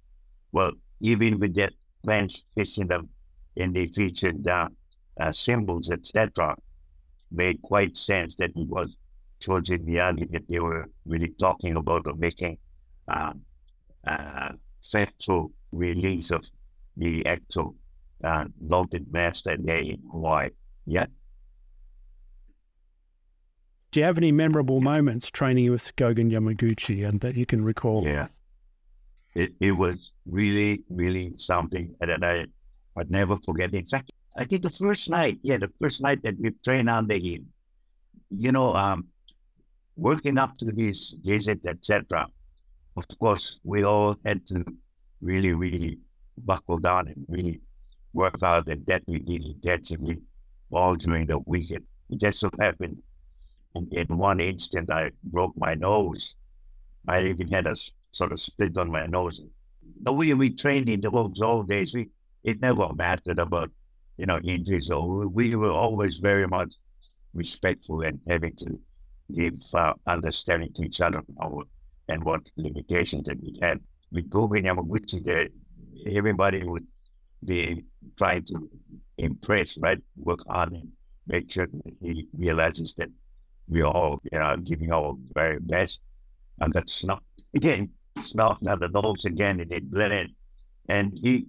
[0.51, 3.07] Well, even with that clenched fist in the
[3.55, 4.67] in the featured uh,
[5.19, 6.55] uh, symbols, etc.,
[7.31, 8.95] made quite sense that it was
[9.41, 12.57] Chojun Miyagi that they were really talking about or making
[13.07, 13.41] um,
[14.07, 14.49] uh,
[15.71, 16.45] release of
[16.97, 17.75] the actual
[18.23, 20.49] uh, noted master there in Hawaii.
[20.85, 21.07] Yeah.
[23.91, 28.03] Do you have any memorable moments training with Gogen Yamaguchi and that you can recall?
[28.05, 28.27] Yeah.
[29.35, 32.45] It, it was really, really something that I
[32.95, 33.73] would never forget.
[33.73, 37.15] In fact, I think the first night, yeah, the first night that we trained under
[37.15, 37.47] him,
[38.31, 39.05] you know, um,
[39.95, 42.27] working up to this visit, etc.
[42.97, 44.65] Of course, we all had to
[45.21, 45.99] really, really
[46.37, 47.61] buckle down and really
[48.13, 50.19] work out, and that we did intensively
[50.71, 51.85] all during the weekend.
[52.09, 53.01] It just so happened
[53.75, 56.35] in, in one instant I broke my nose.
[57.07, 57.75] I even had a
[58.11, 59.41] sort of split on my nose.
[60.01, 62.09] The way we trained in those old days, we,
[62.43, 63.71] it never mattered about
[64.17, 64.87] you know, injuries.
[64.87, 66.75] So we were always very much
[67.33, 68.79] respectful and having to
[69.33, 71.63] give uh, understanding to each other our
[72.09, 73.79] and what limitations that we had.
[74.11, 75.47] With Gogen Yamaguchi, there,
[76.05, 76.85] everybody would
[77.43, 77.83] be
[78.17, 78.69] trying to
[79.17, 79.99] impress, right?
[80.17, 80.89] Work hard and
[81.27, 81.67] make sure
[82.01, 83.09] he realizes that
[83.67, 86.01] we all, you know, giving our very best.
[86.59, 87.23] And that's not,
[87.55, 90.31] again, it's not the nose again, and it blended.
[90.89, 91.47] And he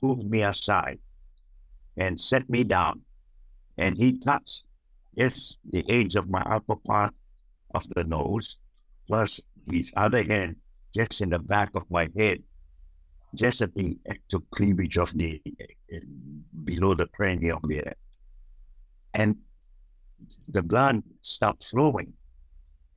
[0.00, 0.98] pulled me aside
[1.96, 3.00] and set me down.
[3.78, 4.64] And he touched,
[5.14, 7.14] yes, the edge of my upper part
[7.74, 8.56] of the nose,
[9.06, 10.56] plus his other hand
[10.94, 12.38] just in the back of my head,
[13.34, 15.42] just at the actual cleavage of the
[16.64, 17.94] below the cranium there.
[19.12, 19.36] And
[20.48, 22.12] the blood stopped flowing.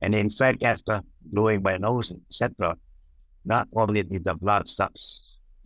[0.00, 2.76] And in fact, after blowing my nose, etc.,
[3.44, 4.92] not only did the blood stop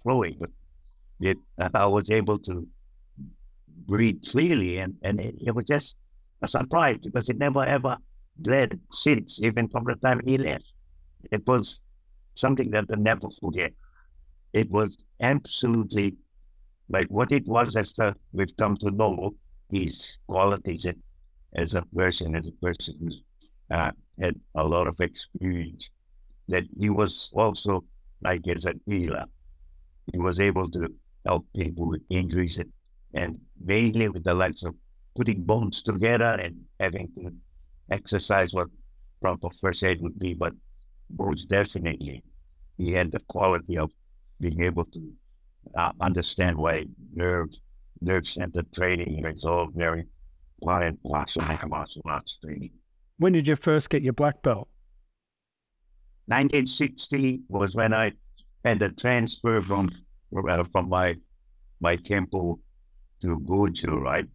[0.02, 0.50] flowing, but
[1.20, 1.36] it,
[1.74, 2.66] I was able to
[3.86, 4.78] breathe freely.
[4.78, 5.96] And, and it, it was just
[6.42, 7.96] a surprise because it never ever
[8.36, 10.72] bled since, even from the time he left.
[11.30, 11.80] It was
[12.34, 13.72] something that I never forget.
[14.52, 16.14] It was absolutely
[16.88, 19.34] like what it was after we've come to know
[19.70, 20.86] his qualities
[21.54, 25.88] as a person, as a person who uh, had a lot of experience.
[26.48, 27.84] That he was also
[28.22, 29.24] like as a healer.
[30.12, 30.88] He was able to
[31.24, 32.72] help people with injuries and,
[33.14, 34.74] and mainly with the likes of
[35.14, 37.32] putting bones together and having to
[37.90, 38.68] exercise what
[39.20, 40.52] proper first aid would be, but
[41.18, 42.22] most definitely
[42.78, 43.90] he had the quality of
[44.40, 45.12] being able to
[45.76, 47.48] uh, understand why nerve
[48.00, 50.04] nerve center training is all very
[50.60, 50.98] important.
[51.04, 52.70] Lots of martial arts training.
[53.18, 54.68] When did you first get your black belt?
[56.26, 58.12] 1960 was when I
[58.64, 59.90] had the transfer from
[60.48, 61.14] uh, from my
[61.80, 62.58] my Kempo
[63.22, 64.26] to Goju, right?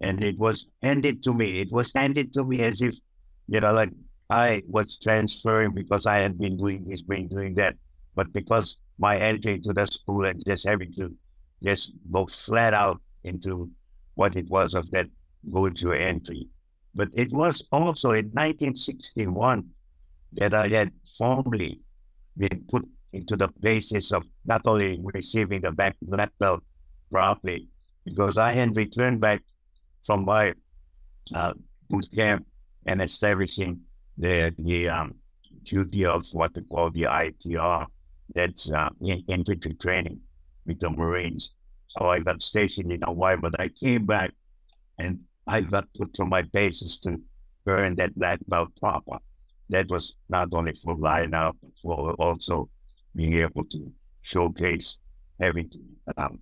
[0.00, 1.60] And it was handed to me.
[1.60, 2.94] It was handed to me as if,
[3.48, 3.90] you know, like
[4.30, 7.74] I was transferring because I had been doing this, been doing that.
[8.14, 11.14] But because my entry to the school and just having to
[11.62, 13.70] just go flat out into
[14.14, 15.06] what it was of that
[15.52, 16.48] go to entry.
[16.94, 19.68] But it was also in 1961
[20.32, 21.80] that I had formally
[22.36, 25.96] been put into the basis of not only receiving the black
[26.38, 26.62] belt
[27.10, 27.68] properly,
[28.06, 29.42] because I had returned back
[30.04, 30.54] from my
[31.34, 31.52] uh,
[31.90, 32.46] boot camp
[32.86, 33.80] and establishing
[34.16, 35.14] the the um,
[35.64, 37.86] duty of what they call the ITR,
[38.34, 38.88] that's uh,
[39.28, 40.20] infantry training
[40.64, 41.50] with the Marines.
[41.88, 44.32] So I got stationed in Hawaii, but I came back
[44.98, 47.20] and I got put on my bases to
[47.66, 49.18] earn that black belt proper.
[49.68, 52.68] That was not only for line up, but for also
[53.14, 53.92] being able to
[54.22, 54.98] showcase
[55.40, 55.78] having to
[56.16, 56.38] um,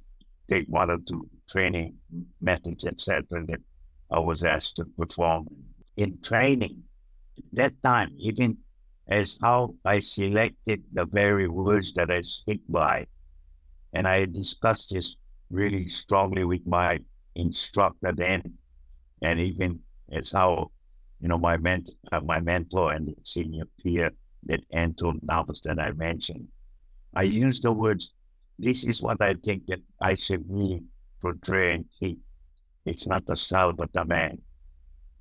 [0.48, 1.94] take one or two training
[2.40, 3.60] methods, etc., that
[4.10, 5.48] I was asked to perform
[5.96, 6.82] in training.
[7.52, 8.58] That time, even
[9.08, 13.06] as how I selected the very words that I speak by,
[13.92, 15.16] and I discussed this
[15.50, 17.00] really strongly with my
[17.34, 18.42] instructor then,
[19.22, 19.80] and even
[20.10, 20.70] as how
[21.20, 24.10] you know my ment- uh, my mentor and senior peer
[24.46, 26.48] that Anton Navas that I mentioned.
[27.14, 28.12] I use the words.
[28.58, 30.82] This is what I think that I should really
[31.20, 32.20] portray and keep.
[32.86, 34.38] It's not the style, but the man.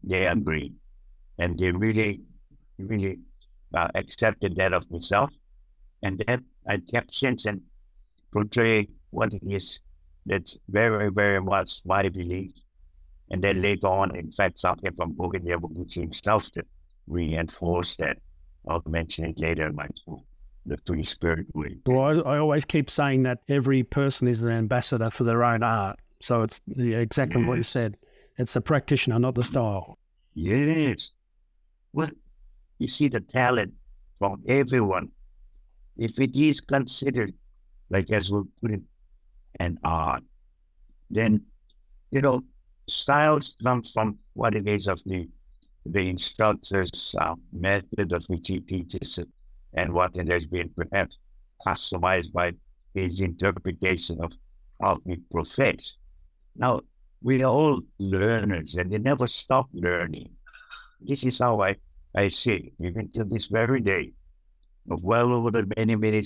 [0.03, 0.73] They agree,
[1.39, 2.21] and they really,
[2.77, 3.19] really
[3.73, 5.31] uh, accepted that of myself,
[6.03, 7.61] and that I kept since and
[8.31, 9.79] portray what it is
[10.25, 12.51] that's very, very much my belief.
[13.31, 16.63] And then later on, in fact, something from Gogen Yamaguchi himself to
[17.07, 18.17] reinforce that.
[18.67, 20.23] I'll mention it later in my talk
[20.65, 21.77] the Three Spirit Way.
[21.85, 25.63] Well, I, I, always keep saying that every person is an ambassador for their own
[25.63, 25.99] art.
[26.21, 27.47] So it's exactly yes.
[27.47, 27.97] what you said.
[28.37, 29.97] It's the practitioner, not the style.
[30.33, 31.11] Yes.
[31.91, 32.09] Well,
[32.79, 33.73] you see the talent
[34.19, 35.09] from everyone.
[35.97, 37.33] If it is considered,
[37.89, 38.81] like as we put it,
[39.59, 40.23] an art,
[41.11, 41.41] then,
[42.09, 42.41] you know,
[42.87, 45.29] styles come from what it is of the
[45.85, 49.27] the instructor's uh, method of which he teaches it
[49.75, 51.17] and what it has been perhaps
[51.65, 52.51] customized by
[52.93, 54.33] his interpretation of
[54.81, 55.97] how he profess.
[56.55, 56.81] Now,
[57.21, 60.29] we are all learners and they never stop learning.
[61.01, 61.75] This is how I,
[62.15, 64.13] I see it, even to this very day.
[64.91, 66.23] Of well over the many, many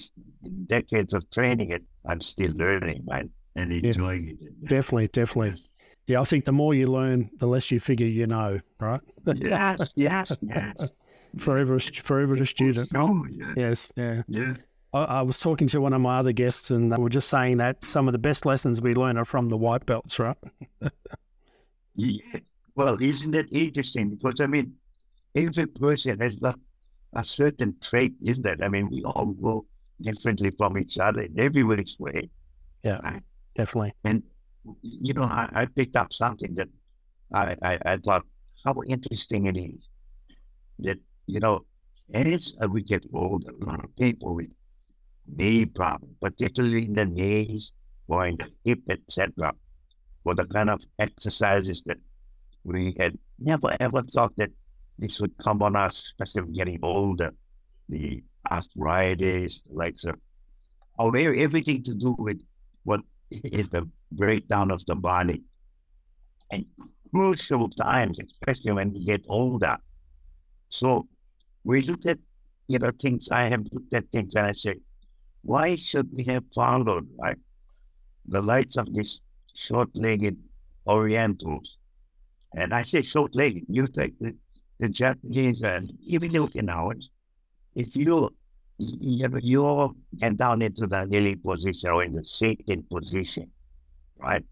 [0.66, 4.68] decades of training it, I'm still learning man, and enjoying yes, it.
[4.68, 5.62] Definitely, definitely.
[6.08, 9.02] Yeah, I think the more you learn, the less you figure you know, right?
[9.28, 10.92] yes, yes, yes
[11.38, 12.90] forever, forever a student.
[12.96, 13.54] Oh, yeah.
[13.56, 14.24] Yes, yeah.
[14.28, 14.56] Yeah.
[14.94, 17.58] I, I, was talking to one of my other guests, and we were just saying
[17.58, 20.38] that some of the best lessons we learn are from the white belts, right?
[21.96, 22.40] yeah.
[22.76, 24.16] Well, isn't it interesting?
[24.16, 24.74] Because I mean,
[25.36, 26.60] every person has got
[27.14, 28.60] a certain trait, isn't it?
[28.62, 29.66] I mean, we all go
[30.02, 32.30] differently from each other in every which way.
[32.84, 33.24] Yeah, Right.
[33.56, 33.94] definitely.
[34.04, 34.24] And,
[34.82, 36.68] you know, I, I picked up something that
[37.34, 38.24] I, I, I thought
[38.64, 39.88] how interesting it is
[40.80, 41.66] that, you know,
[42.14, 44.52] as uh, we get older, a lot of people with
[45.28, 47.72] knee problems, particularly in the knees
[48.08, 49.54] or in the hip, etc.,
[50.24, 51.98] for the kind of exercises that
[52.64, 54.50] we had never ever thought that
[54.98, 57.32] this would come on us, especially getting older.
[57.90, 60.12] The arthritis, like so,
[60.98, 62.42] or oh, e- everything to do with
[62.84, 65.44] what is the breakdown of the body.
[66.52, 66.66] And
[67.12, 69.78] crucial times, especially when we get older.
[70.70, 71.08] So
[71.68, 72.18] we looked at,
[72.70, 74.78] you know, things, I have looked at things and I said,
[75.42, 77.38] why should we have followed like
[78.26, 79.20] the lights of these
[79.54, 80.38] short-legged
[80.88, 81.78] Orientals?
[82.56, 84.34] And I say short-legged, you take the,
[84.80, 87.10] the Japanese and even the Okinawans,
[87.76, 88.34] if you
[88.80, 93.52] you know, you get down into the kneeling position or in the sitting position,
[94.20, 94.46] right?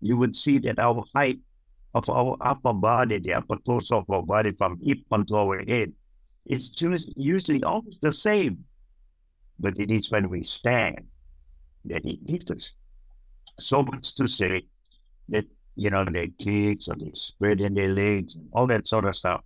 [0.00, 1.38] You would see that our height
[1.94, 5.92] of our upper body, the upper torso of our body from hip onto our head,
[6.70, 8.64] just usually almost the same.
[9.60, 11.06] But it is when we stand
[11.84, 12.72] that it us
[13.58, 14.62] So much to say
[15.28, 15.44] that,
[15.76, 19.42] you know, their kicks or they spread in their legs, all that sort of stuff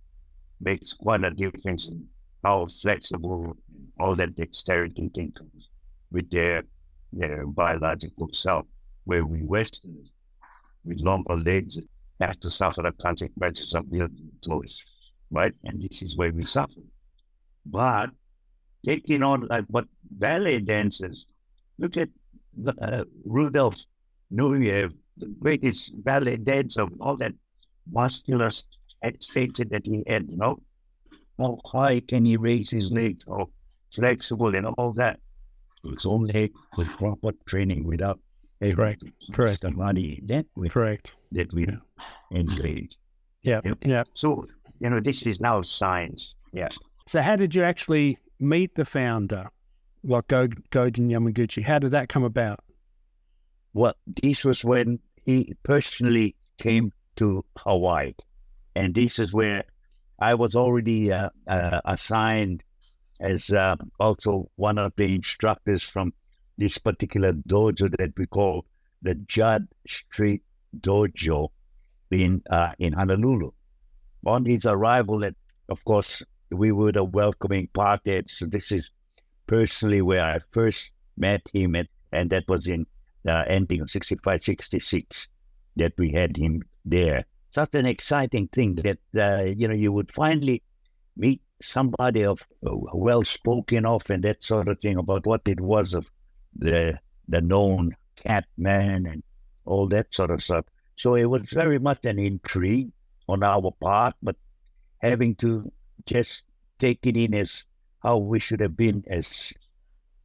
[0.61, 2.07] makes quite a difference in
[2.43, 3.57] how flexible
[3.99, 5.51] all that dexterity can come
[6.11, 6.63] with their
[7.11, 8.65] their biological self,
[9.05, 10.11] where we Westerners
[10.83, 11.79] with longer legs
[12.19, 14.83] have to suffer the consequences of building toes,
[15.31, 15.53] right?
[15.63, 16.81] And this is where we suffer.
[17.65, 18.11] But
[18.85, 21.25] taking on like what ballet dancers,
[21.77, 22.09] look at
[22.55, 23.77] the, uh, Rudolph
[24.31, 27.33] Nureyev, the greatest ballet dancer, all that
[27.91, 28.49] muscular
[29.19, 30.59] stature that he had, you know,
[31.37, 33.49] how high can he raise his legs, how
[33.93, 35.19] flexible and all that.
[35.85, 38.19] It's only with proper training without
[38.61, 39.61] able Correct, correct.
[39.61, 41.13] the body that we Correct.
[41.33, 41.77] that we Yeah.
[42.31, 42.97] engage.
[43.41, 43.59] Yeah.
[43.65, 43.77] Yep.
[43.85, 44.03] Yeah.
[44.13, 44.47] So
[44.79, 46.35] you know, this is now science.
[46.53, 46.69] Yeah.
[47.05, 49.49] So, how did you actually meet the founder,
[50.03, 51.63] like Go Gogen Yamaguchi?
[51.63, 52.59] How did that come about?
[53.73, 58.13] Well, this was when he personally came to Hawaii,
[58.75, 59.63] and this is where
[60.19, 62.63] I was already uh, uh, assigned
[63.19, 66.13] as uh, also one of the instructors from
[66.57, 68.65] this particular dojo that we call
[69.01, 70.43] the Judd Street
[70.79, 71.49] Dojo
[72.11, 73.51] in uh, in Honolulu.
[74.25, 75.35] On his arrival, at,
[75.67, 78.23] of course we were the welcoming party.
[78.27, 78.89] So this is
[79.47, 81.75] personally where I first met him,
[82.11, 82.85] and that was in
[83.27, 85.27] uh, ending of 65, 66
[85.75, 87.25] that we had him there.
[87.51, 90.63] Such an exciting thing that, uh, you know, you would finally
[91.15, 95.61] meet somebody of uh, well spoken of and that sort of thing about what it
[95.61, 96.05] was of
[96.55, 99.23] the the known cat man and
[99.65, 100.65] all that sort of stuff.
[100.95, 102.91] So it was very much an intrigue
[103.27, 104.35] on our part, but
[105.01, 105.71] having to
[106.05, 106.43] just
[106.79, 107.65] take it in as
[108.01, 109.53] how we should have been as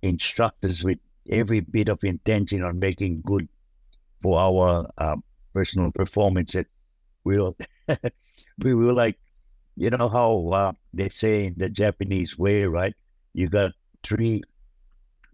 [0.03, 0.99] instructors with
[1.31, 3.49] every bit of intention on making good
[4.23, 5.17] for our uh,
[5.55, 6.53] personal performance.
[6.53, 6.67] That
[7.25, 7.53] we were,
[8.59, 9.19] we were like,
[9.77, 12.95] you know how uh, they say in the Japanese way, right?
[13.35, 14.43] You got three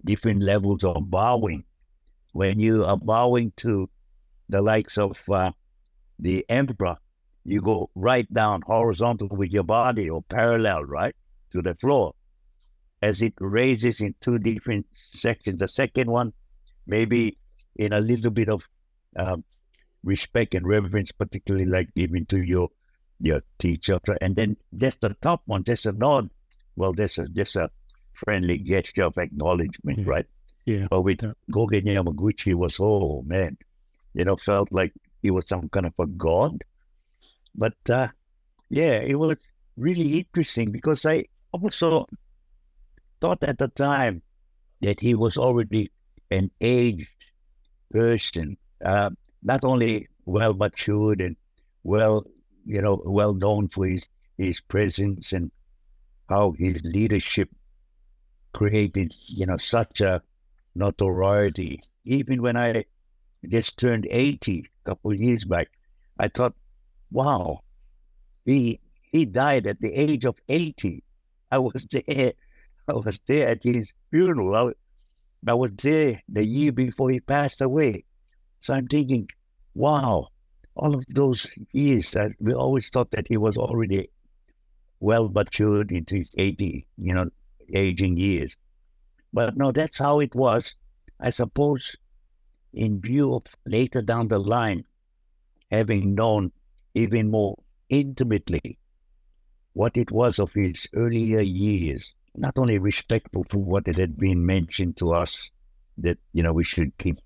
[0.05, 1.65] different levels of bowing.
[2.33, 3.89] When you are bowing to
[4.49, 5.53] the likes of uh,
[6.19, 6.97] the emperor,
[7.45, 11.15] you go right down horizontal with your body or parallel, right,
[11.53, 12.15] to the floor
[13.03, 15.61] as it raises in two different sections.
[15.61, 16.33] The second one,
[16.87, 17.37] maybe
[17.77, 18.67] in a little bit of
[19.17, 19.45] um,
[20.03, 22.69] respect and reverence, particularly like even to your
[23.21, 26.31] your teacher, and then just the top one, just a nod.
[26.77, 27.71] Well, there's a just a
[28.15, 30.05] friendly gesture of acknowledgement, Yeah.
[30.07, 30.27] right?
[30.67, 30.87] Yeah.
[30.91, 31.33] But with Yeah.
[31.53, 33.57] Gogen Yamaguchi was, oh man,
[34.15, 34.93] you know, felt like
[35.23, 36.65] he was some kind of a god.
[37.55, 38.09] But uh,
[38.69, 39.37] yeah, it was
[39.77, 42.07] really interesting because I also
[43.21, 44.23] thought at the time
[44.81, 45.91] that he was already
[46.31, 47.09] an aged
[47.91, 49.11] person, uh,
[49.43, 51.37] not only well matured and
[51.85, 52.27] well,
[52.65, 55.51] you know, well known for his, his presence and
[56.29, 57.51] how his leadership
[58.53, 60.23] created, you know, such a
[60.75, 61.81] notoriety.
[62.05, 62.85] Even when I
[63.49, 65.69] just turned 80 a couple of years back,
[66.19, 66.55] I thought,
[67.11, 67.61] wow,
[68.45, 68.81] he
[69.13, 71.03] he died at the age of 80.
[71.51, 72.33] I was there.
[72.89, 74.55] I was there at his funeral.
[74.57, 74.73] I,
[75.51, 78.05] I was there the year before he passed away.
[78.61, 79.29] So I'm thinking,
[79.75, 80.29] wow,
[80.75, 84.11] all of those years, uh, we always thought that he was already
[85.01, 87.31] well matured into his 80, you know,
[87.73, 88.57] aging years.
[89.33, 90.75] But no, that's how it was.
[91.21, 91.97] I suppose,
[92.73, 94.85] in view of later down the line,
[95.71, 96.53] having known
[96.95, 97.57] even more
[97.89, 98.79] intimately
[99.75, 104.47] what it was of his earlier years, not only respectful for what it had been
[104.47, 105.51] mentioned to us,
[105.99, 107.17] that, you know, we should keep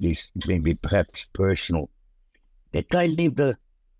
[0.00, 1.88] this maybe perhaps personal.
[2.72, 3.56] That guy lived a,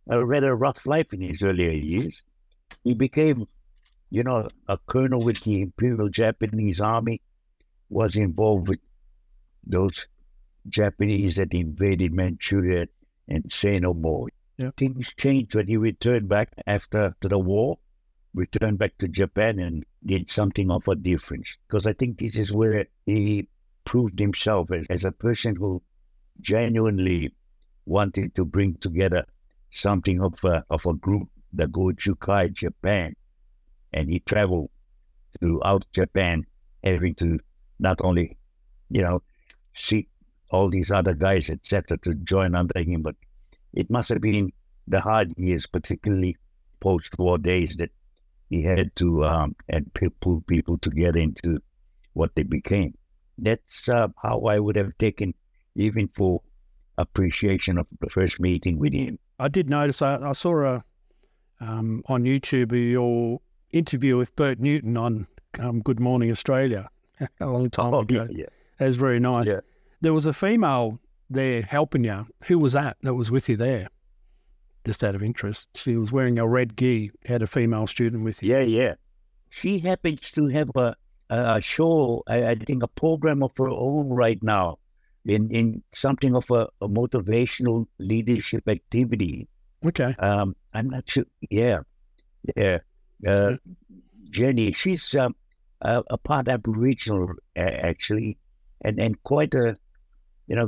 [0.08, 2.22] a rather rough life in his earlier years.
[2.82, 3.46] He became,
[4.10, 7.20] you know, a colonel with the Imperial Japanese Army,
[7.88, 8.80] was involved with
[9.64, 10.06] those
[10.68, 12.86] Japanese that invaded Manchuria
[13.28, 14.28] and say no more.
[14.58, 14.70] Yeah.
[14.76, 17.78] Things changed when he returned back after the war,
[18.34, 21.56] returned back to Japan and did something of a difference.
[21.66, 23.48] Because I think this is where he
[23.84, 25.82] proved himself as, as a person who
[26.40, 27.34] genuinely
[27.86, 29.24] wanted to bring together
[29.70, 33.14] something of a, of a group, the Gojukai Japan.
[33.92, 34.70] And he traveled
[35.40, 36.46] throughout Japan,
[36.84, 37.38] having to
[37.78, 38.36] not only,
[38.90, 39.22] you know,
[39.74, 40.08] seek
[40.50, 43.16] all these other guys, etc., to join under him, but
[43.74, 44.52] it must have been
[44.88, 46.36] the hard years, particularly
[46.80, 47.90] post-war days, that
[48.50, 51.60] he had to um, and pull people together into
[52.14, 52.94] what they became.
[53.38, 55.32] That's uh, how I would have taken,
[55.74, 56.42] even for
[56.98, 59.18] appreciation of the first meeting with him.
[59.38, 60.02] I did notice.
[60.02, 60.84] I, I saw a
[61.60, 65.26] um, on YouTube your interview with Bert Newton on
[65.60, 66.88] um, Good Morning Australia
[67.40, 68.26] a long time Oh, ago.
[68.30, 68.46] yeah,
[68.78, 69.46] That was very nice.
[69.46, 69.60] Yeah.
[70.00, 70.98] There was a female
[71.32, 72.26] there helping you.
[72.44, 73.88] Who was that that was with you there?
[74.84, 75.68] Just out of interest.
[75.76, 78.52] She was wearing a red gi, had a female student with you.
[78.52, 78.94] Yeah, yeah.
[79.50, 80.96] She happens to have a
[81.30, 84.78] a show, I, think, a program of her own right now,
[85.24, 89.48] in in something of a, a motivational leadership activity.
[89.84, 90.14] Okay.
[90.18, 91.24] Um, I'm not sure.
[91.50, 91.80] Yeah,
[92.56, 92.78] yeah.
[93.26, 93.56] Uh,
[94.30, 95.34] Jenny, she's um,
[95.80, 98.36] a, a part Aboriginal actually,
[98.82, 99.76] and and quite a,
[100.48, 100.66] you know,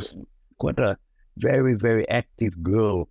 [0.59, 0.97] quite a
[1.37, 3.09] very very active girl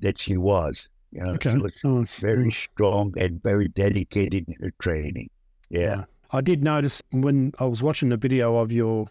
[0.00, 0.88] that she was.
[1.12, 1.50] You know, Okay.
[1.50, 2.18] she was Nice.
[2.18, 5.28] very strong and very dedicated in her training.
[5.68, 6.04] Yeah.
[6.30, 9.08] I did notice when I was watching the video of your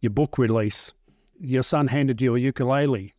[0.00, 0.92] your book release,
[1.40, 3.12] your son handed you a ukulele.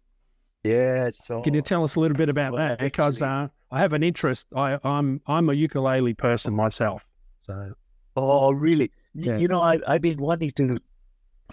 [0.63, 1.09] Yeah.
[1.13, 2.79] So Can you tell us a little bit about Well, that?
[2.79, 4.47] Because uh, I have an interest.
[4.55, 7.05] I, I'm I'm a ukulele person myself.
[7.39, 7.73] So
[8.15, 8.91] Oh, really?
[9.13, 9.37] Yeah.
[9.37, 10.77] You know, I, I've been wanting to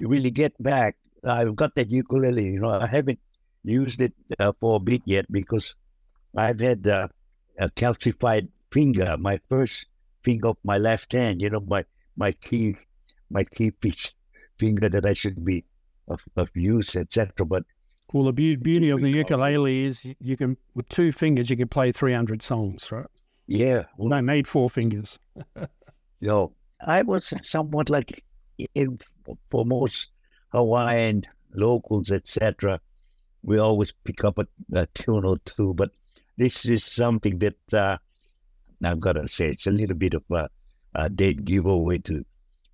[0.00, 0.96] really get back.
[1.24, 3.18] I've got that ukulele, you know, I haven't
[3.64, 5.74] used it uh, for a bit yet because
[6.36, 7.08] I've had uh,
[7.58, 9.86] a calcified finger, my first
[10.22, 11.84] finger of my left hand, you know, my,
[12.16, 12.76] my key,
[13.30, 14.14] my key fish
[14.58, 15.64] finger that I should be
[16.08, 17.46] of, of use, etc.
[17.46, 17.64] But
[18.12, 19.30] well, the beau- beauty of the we call it?
[19.30, 23.06] ukulele is you can with two fingers you can play 300 songs, right?
[23.48, 25.18] yeah, well, don't need four fingers.
[26.20, 26.52] know,
[26.86, 28.24] I was somewhat like
[28.74, 28.98] in,
[29.50, 30.08] for most
[30.52, 31.24] Hawaiian
[31.54, 32.80] locals, etc.
[33.42, 35.90] We always pick up a, a tune or two, but
[36.36, 37.98] this is something that uh,
[38.84, 40.48] I've got to say it's a little bit of a,
[40.94, 42.24] a dead giveaway to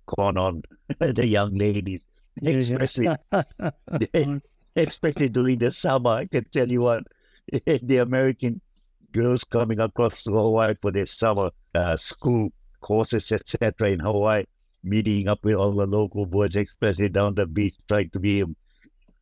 [0.07, 0.61] con on
[0.99, 2.01] the young ladies,
[2.43, 3.09] especially
[4.75, 6.11] especially during the summer.
[6.11, 7.03] I can tell you what,
[7.51, 8.61] the American
[9.11, 12.49] girls coming across to Hawaii for their summer uh, school
[12.81, 13.89] courses, etc.
[13.89, 14.43] in Hawaii,
[14.85, 18.45] meeting up with all the local boys, especially down the beach, trying to be a,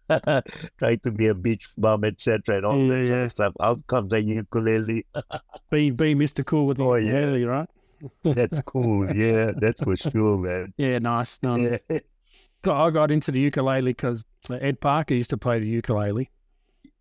[0.77, 2.57] trying to be a beach bum, etc.
[2.57, 3.27] and all Yeah, that yeah.
[3.29, 3.53] stuff.
[3.61, 5.05] Out comes the ukulele.
[5.71, 6.45] be be Mr.
[6.45, 7.19] Cool with the Oh, yeah.
[7.19, 7.69] ukulele, right?
[8.23, 9.15] That's cool.
[9.15, 10.73] Yeah, that's for sure, man.
[10.77, 11.41] Yeah, nice.
[11.41, 11.79] nice.
[11.89, 11.99] Yeah.
[12.65, 16.29] I got into the ukulele because Ed Parker used to play the ukulele.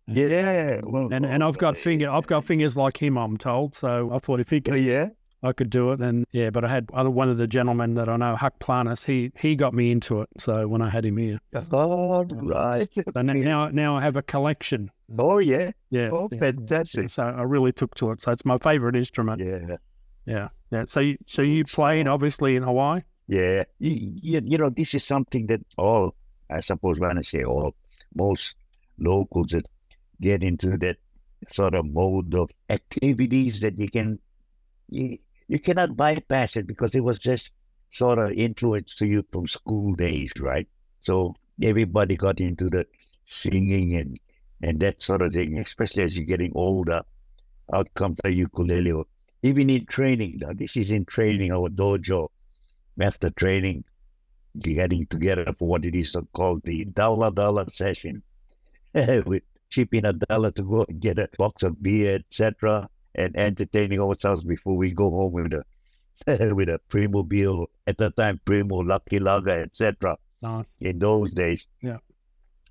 [0.07, 3.73] Yeah, well, And and I've got uh, finger I've got fingers like him, I'm told.
[3.75, 5.09] So I thought if he could, Oh, yeah.
[5.43, 5.99] I could do it.
[5.99, 9.05] And yeah, but I had one of the gentlemen that I know, Huck Planis.
[9.05, 10.29] He he got me into it.
[10.37, 11.39] So when I had him here,
[11.71, 12.91] All right.
[12.93, 14.89] so now now, now I have a collection.
[15.19, 15.71] Oh, yeah.
[15.89, 16.09] Yeah.
[16.11, 17.09] Oh, fantastic.
[17.09, 18.21] So I really took to it.
[18.21, 19.41] So it's my favorite instrument.
[19.41, 19.77] Yeah.
[20.25, 20.47] Yeah.
[20.71, 20.85] Yeah.
[20.87, 23.01] So you, so you played obviously in Hawaii.
[23.27, 26.13] Yeah, you, you, you know, this is something that all,
[26.49, 27.73] I suppose, when I say all,
[28.15, 28.55] most
[28.99, 29.65] locals that
[30.19, 30.97] get into that
[31.49, 34.19] sort of mode of activities that you can,
[34.89, 35.17] you,
[35.53, 37.51] you cannot bypass it because it was just
[37.91, 40.67] sort of influenced to you from school days, right?
[40.99, 42.87] So everybody got into the
[43.27, 44.19] singing and,
[44.63, 47.03] and that sort of thing, especially as you're getting older.
[47.71, 49.03] Out comes the ukulele,
[49.43, 50.39] even in training.
[50.41, 52.29] Now, this is in training, our dojo
[52.99, 53.83] after training,
[54.59, 58.23] getting together for what it is called the dollar dollar session.
[59.27, 62.89] we chip in a dollar to go and get a box of beer, etc.
[63.15, 65.63] and entertaining ourselves before we go home with a
[66.55, 67.51] with a Primo Beer
[67.87, 70.17] at the time Primo Lucky Lager etc.
[70.41, 70.67] Nice.
[70.81, 71.97] In those days, Yeah.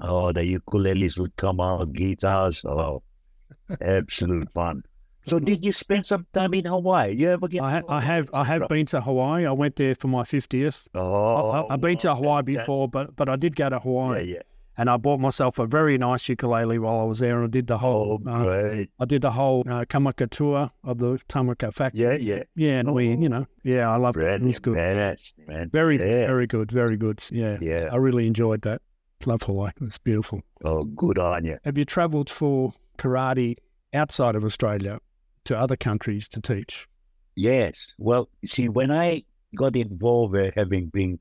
[0.00, 2.64] Oh, the ukuleles would come out, guitars.
[2.64, 3.02] Oh,
[3.80, 4.82] absolute fun.
[5.26, 7.14] So, did you spend some time in Hawaii?
[7.14, 7.62] You ever get?
[7.62, 9.46] I, ha- I have I have been to Hawaii.
[9.46, 10.88] I went there for my fiftieth.
[10.96, 13.76] Oh, I, I've been to Hawaii oh, that's- before, but but I did go to
[13.76, 14.42] Yeah, Hawaii, yeah.
[14.78, 17.66] And I bought myself a very nice ukulele while I was there, and I did
[17.66, 18.84] the whole Oh, uh.
[18.98, 22.00] I did the whole uh, Kamaka tour of the Kamaka factory.
[22.02, 22.42] Yeah, yeah.
[22.54, 24.24] Yeah, and we, you know, yeah, I loved it.
[24.26, 24.76] It was good.
[24.76, 25.16] man.
[25.46, 25.68] man.
[25.70, 26.26] Very, Yeah.
[26.26, 26.70] very good.
[26.72, 27.22] Very good.
[27.30, 27.58] Yeah.
[27.60, 27.88] Yeah.
[27.92, 28.80] I really enjoyed that.
[29.26, 29.72] Love Hawaii.
[29.76, 30.40] It was beautiful.
[30.64, 31.58] Oh, good on you.
[31.64, 33.56] Have you travelled for karate
[33.94, 34.98] outside of Australia
[35.44, 36.88] to other countries to teach?
[37.36, 37.88] Yes.
[37.98, 41.18] Well, see, when I got involved, uh, having been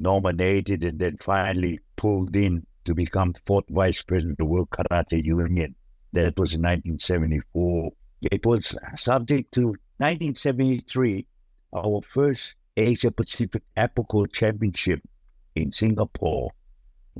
[0.00, 5.22] nominated and then finally pulled in to become fourth vice president of the World Karate
[5.22, 5.74] Union,
[6.14, 7.92] that was in 1974.
[8.22, 9.66] It was subject to
[9.98, 11.26] 1973,
[11.74, 15.02] our first Asia Pacific Apical Championship
[15.54, 16.50] in Singapore.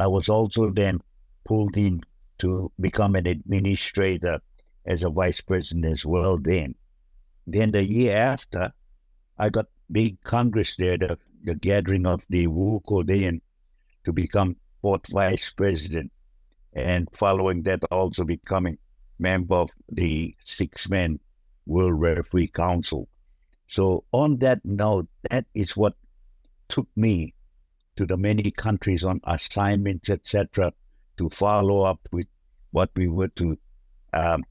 [0.00, 1.02] I was also then
[1.44, 2.00] pulled in
[2.38, 4.40] to become an administrator
[4.86, 6.76] as a vice president as well then.
[7.46, 8.72] Then the year after,
[9.38, 13.42] I got big congress there, the, the gathering of the Wu Korean
[14.06, 16.12] to become fourth vice president.
[16.72, 18.78] And following that, also becoming
[19.18, 21.18] member of the six man
[21.66, 23.08] World Referee Council.
[23.66, 25.94] So on that note, that is what
[26.68, 27.34] took me
[27.96, 30.72] to the many countries on assignments, etc.,
[31.18, 32.26] to follow up with
[32.70, 33.58] what we were to
[34.12, 34.44] um,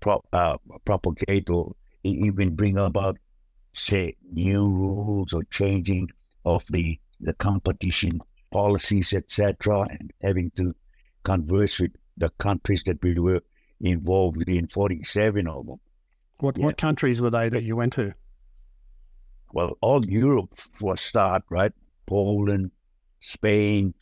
[0.00, 3.18] pro- uh, propagate or even bring about,
[3.74, 6.08] say, new rules or changing
[6.44, 8.20] of the, the competition
[8.56, 10.74] policies, etc., and having to
[11.24, 13.42] converse with the countries that we were
[13.80, 15.80] involved with in, 47 of them.
[16.38, 16.64] What Yeah.
[16.66, 18.14] what countries were they that you went to?
[19.52, 21.72] Well, all Europe for a start, right?
[22.06, 22.70] Poland,
[23.20, 23.92] Spain,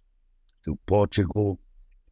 [0.64, 1.58] to Portugal,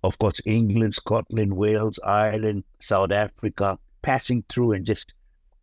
[0.03, 5.15] of course, England, Scotland, Wales, Ireland, South Africa, passing through and just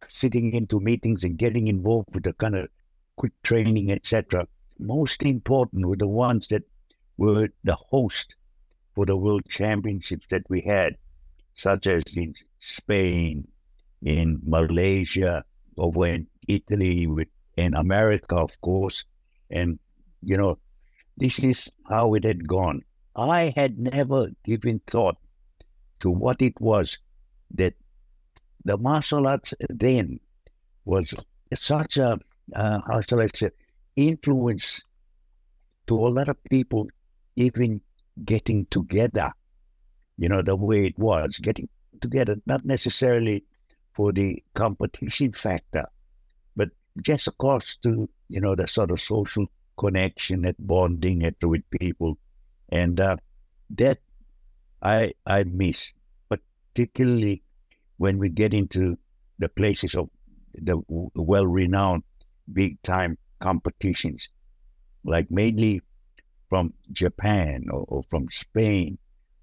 [0.08, 2.70] sitting into meetings and getting involved with the kind of
[3.18, 4.48] quick training, etc.
[4.80, 6.64] Most important were the ones that
[7.18, 8.36] were the host
[8.96, 10.96] for the world championships that we had,
[11.54, 13.48] such as in Spain,
[14.02, 15.44] in Malaysia,
[15.78, 17.28] over in Italy, with
[17.58, 19.04] in America, of course.
[19.50, 19.80] And,
[20.22, 20.58] you know,
[21.18, 22.82] this is how it had gone.
[23.16, 25.18] I had never given thought
[26.00, 26.98] to what it was
[27.56, 27.74] that
[28.64, 30.20] the martial arts then
[30.86, 31.14] was
[31.54, 32.20] such a,
[32.56, 33.50] uh, how shall I say,
[33.96, 34.82] influence
[35.88, 36.88] to a lot of people
[37.36, 37.82] even
[38.26, 39.32] getting together,
[40.18, 41.70] you know, the way it was, getting
[42.02, 43.44] together, not necessarily
[43.94, 45.86] for the competition factor,
[46.56, 46.70] but
[47.02, 49.46] just of course to, you know, the sort of social
[49.78, 52.18] connection and bonding it with people.
[52.70, 53.18] And uh,
[53.72, 54.00] that
[54.82, 55.92] I I miss,
[56.30, 57.42] particularly
[57.98, 58.98] when we get into
[59.40, 60.10] the places of
[60.54, 62.04] the well renowned
[62.52, 64.28] big time competitions,
[65.04, 65.82] like mainly
[66.50, 68.98] from Japan or, or from Spain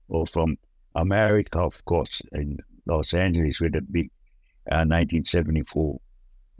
[0.09, 0.59] or from
[0.95, 4.11] America, of course, in Los Angeles, where the big
[4.71, 6.01] uh, 1974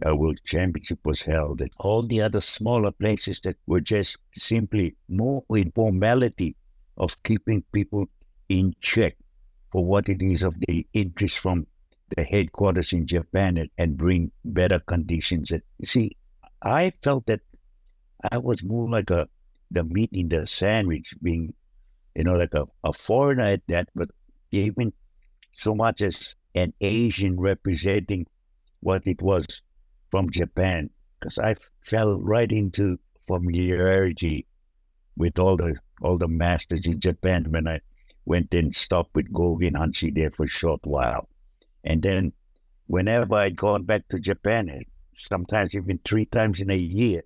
[0.07, 4.95] uh, World Championship was held, and all the other smaller places that were just simply
[5.09, 6.55] more informality
[6.99, 8.07] of keeping people
[8.49, 9.17] in check
[9.73, 11.67] for what it is of the interest from
[12.17, 15.51] the headquarters in Japan and, and bring better conditions.
[15.51, 16.17] And you see,
[16.63, 17.41] I felt that
[18.31, 19.29] I was more like a
[19.71, 21.55] the meat in the sandwich, being
[22.15, 24.11] you know like a, a foreigner at that, but
[24.53, 24.93] even
[25.55, 28.27] so much as an Asian representing
[28.81, 29.63] what it was
[30.11, 34.47] from Japan, because I fell right into familiarity
[35.17, 37.81] with all the all the masters in Japan when I
[38.25, 41.29] went and stopped with Gogen Hanshi there for a short while.
[41.85, 42.33] And then
[42.87, 44.85] whenever I'd gone back to Japan,
[45.17, 47.23] sometimes even three times in a year,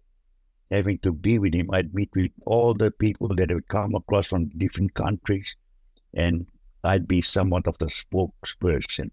[0.71, 4.27] having to be with him, I'd meet with all the people that would come across
[4.27, 5.57] from different countries,
[6.15, 6.47] and
[6.85, 9.11] I'd be somewhat of the spokesperson,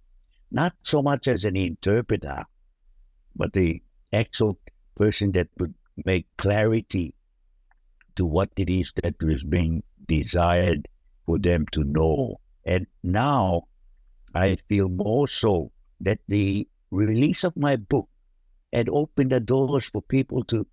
[0.52, 2.44] not so much as an interpreter,
[3.36, 3.82] but the
[4.14, 4.58] actual
[4.96, 5.74] person that would
[6.06, 7.14] make clarity
[8.16, 10.88] to what it is that was being desired
[11.26, 12.40] for them to know.
[12.66, 13.68] And now
[14.34, 15.72] I feel more so
[16.02, 18.08] that the release of my book
[18.74, 20.66] had opened the doors for people to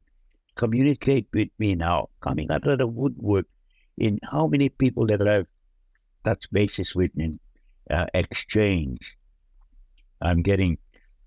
[0.57, 3.47] communicate with me now, coming out of the woodwork
[3.97, 5.47] in how many people that I've
[6.25, 7.39] touched bases with in
[7.91, 9.17] uh, exchange.
[10.21, 10.79] I'm getting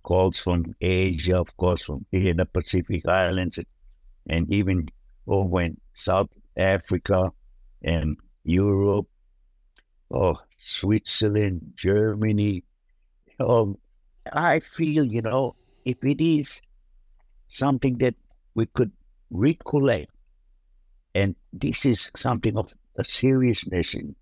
[0.03, 3.59] calls from Asia, of course, from here in the Pacific Islands,
[4.29, 4.87] and even
[5.27, 7.31] over in South Africa
[7.83, 9.07] and Europe,
[10.09, 12.63] or Switzerland, Germany.
[13.39, 13.77] Um,
[14.31, 15.55] I feel, you know,
[15.87, 16.61] if it is
[17.47, 18.15] something that
[18.55, 18.91] we could
[19.29, 20.11] recollect,
[21.15, 24.13] and this is something of a seriousness in,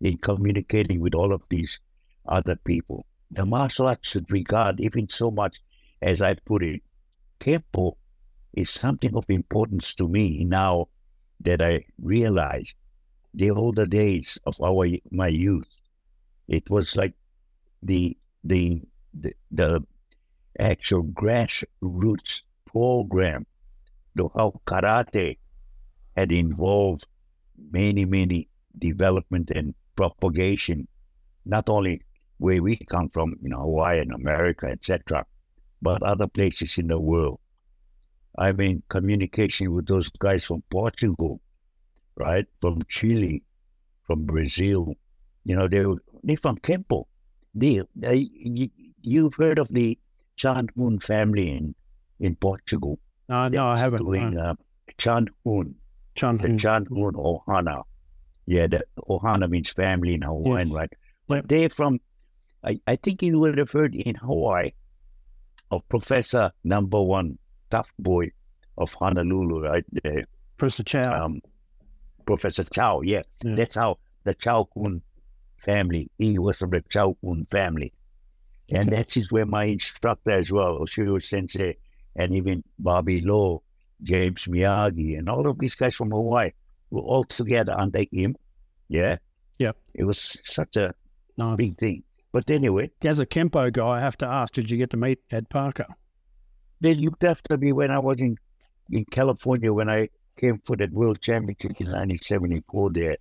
[0.00, 1.80] in communicating with all of these
[2.28, 3.06] other people.
[3.32, 5.56] The martial arts should regard, even so much
[6.00, 6.80] as I put it,
[7.40, 7.96] Kempo
[8.52, 10.86] is something of importance to me now
[11.40, 12.72] that I realize
[13.34, 15.66] the older days of our my youth.
[16.46, 17.14] It was like
[17.82, 18.80] the the
[19.12, 19.84] the, the
[20.58, 23.46] actual grassroots program,
[24.14, 25.38] the how karate
[26.16, 27.06] had involved
[27.70, 28.48] many many
[28.78, 30.88] development and propagation,
[31.44, 32.02] not only
[32.38, 35.24] where we come from, you know, Hawaii and America, etc.,
[35.80, 37.38] but other places in the world.
[38.36, 41.40] I mean, communication with those guys from Portugal,
[42.16, 42.46] right?
[42.60, 43.44] From Chile,
[44.02, 44.94] from Brazil.
[45.44, 45.84] You know, they
[46.24, 47.04] they're from Kempo.
[47.54, 48.70] They, they, you,
[49.02, 49.96] you've heard of the
[50.36, 51.74] Chan Hun family in,
[52.20, 52.98] in Portugal.
[53.28, 54.04] No, no, I haven't.
[54.04, 54.54] Doing, uh,
[54.98, 55.74] Chan Hun,
[56.14, 56.58] Chan the Hun.
[56.58, 57.82] Chan Hun Ohana.
[58.46, 60.74] Yeah, the Ohana means family in Hawaiian, Yes.
[60.76, 60.92] right?
[61.28, 62.00] But they're from,
[62.62, 64.72] I, I think you would have heard in Hawaii
[65.70, 67.38] of Professor Number One,
[67.70, 68.30] tough boy
[68.76, 70.24] of Honolulu, right there.
[70.58, 71.24] Professor Chow.
[71.24, 71.40] Um,
[72.26, 73.22] Professor Chow, yeah.
[73.42, 73.54] Yeah.
[73.54, 75.00] That's how the Chow Kun
[75.58, 77.92] family, he was from the Chow Kun family.
[78.70, 81.76] And that is where my instructor as well, Oshiro Sensei,
[82.16, 83.62] and even Bobby Lowe,
[84.02, 86.50] James Miyagi, and all of these guys from Hawaii
[86.90, 88.36] were all together under him.
[88.88, 89.18] Yeah.
[89.58, 89.72] Yeah.
[89.94, 90.94] It was such a
[91.56, 92.02] big thing.
[92.32, 95.20] But anyway, As a Kempo guy, I have to ask, did you get to meet
[95.30, 95.86] Ed Parker?
[96.80, 98.36] they looked after me when I was in,
[98.90, 103.16] in California when I came for that World Championship in 1974 there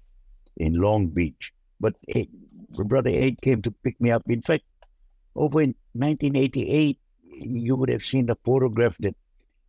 [0.58, 1.54] in Long Beach.
[1.80, 2.28] But Ed,
[2.72, 4.24] my brother Ed came to pick me up.
[4.28, 4.64] In fact,
[5.36, 9.16] over in 1988, you would have seen the photograph that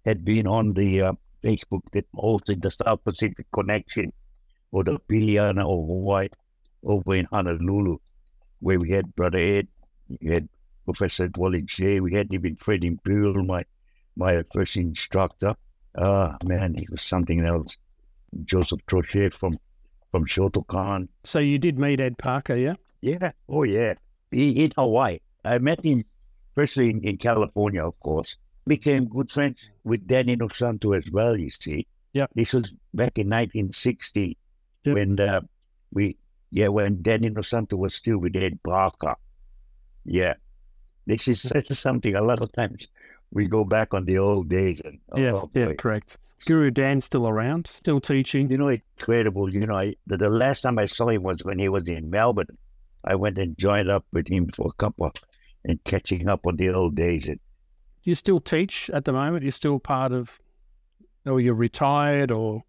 [0.05, 1.13] had been on the uh,
[1.43, 4.13] Facebook that hosted the South Pacific Connection
[4.73, 6.29] or the Piliana of Hawaii
[6.85, 7.99] over in Honolulu,
[8.61, 9.69] where we had Brother Ed,
[10.21, 10.49] we had
[10.85, 13.65] Professor Wally Jay, we had even Fred Imperial, my
[14.17, 15.55] my first instructor.
[15.97, 17.77] Ah, man, he was something else.
[18.45, 19.59] Joseph Trochet from
[20.11, 21.09] from Shotokan.
[21.25, 22.75] So you did meet Ed Parker, yeah?
[23.01, 23.95] Yeah, oh yeah.
[24.31, 25.19] He, in Hawaii.
[25.45, 26.05] I met him
[26.55, 28.37] firstly in, in California, of course.
[28.67, 31.87] Became good friends with Dan Inosanto as well, you see.
[32.15, 32.31] Yep.
[32.35, 34.37] This was back in 1960
[34.85, 34.95] Yep.
[34.95, 35.41] when uh,
[35.93, 36.17] we,
[36.51, 39.15] yeah, when Dan Inosanto was still with Ed Parker.
[40.05, 40.35] Yeah.
[41.07, 42.15] This is such something.
[42.15, 42.89] A lot of times
[43.31, 44.81] we go back on the old days.
[44.85, 45.75] And, oh, yes, yeah, boy.
[45.75, 46.19] correct.
[46.47, 48.51] Guru Dan's still around, still teaching.
[48.51, 49.53] You know, incredible.
[49.53, 52.11] You know, I, the, the last time I saw him was when he was in
[52.11, 52.59] Melbourne.
[53.05, 55.13] I went and joined up with him for a couple
[55.65, 57.29] and catching up on the old days.
[57.29, 57.41] And
[58.03, 59.43] You still teach at the moment?
[59.43, 60.39] You're still part of,
[61.27, 62.63] or you're retired, or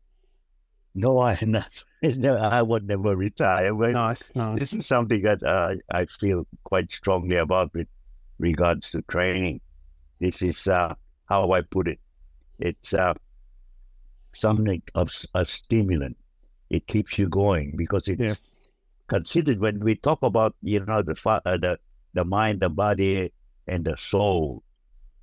[0.93, 3.73] no, I not, no, I would never retire.
[3.73, 4.59] But nice, nice.
[4.59, 7.87] This is something that uh, I feel quite strongly about with
[8.39, 9.59] regards to training.
[10.21, 10.93] This is uh,
[11.25, 11.99] how I put it.
[12.59, 13.13] It's uh,
[14.33, 16.17] something of a stimulant.
[16.69, 18.35] It keeps you going because it's Yeah.
[19.07, 21.77] considered when we talk about you know the uh, the
[22.15, 23.31] the mind, the body,
[23.67, 24.63] and the soul.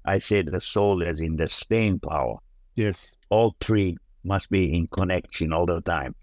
[0.04, 2.36] I say the soul as in the staying power.
[2.76, 6.14] Yes, All three must be in connection all the time,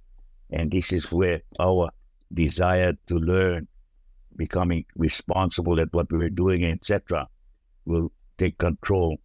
[0.52, 1.90] and this is where our
[2.34, 3.68] desire to learn,
[4.36, 7.28] becoming responsible at what we're doing, etc.,
[7.86, 9.20] will take control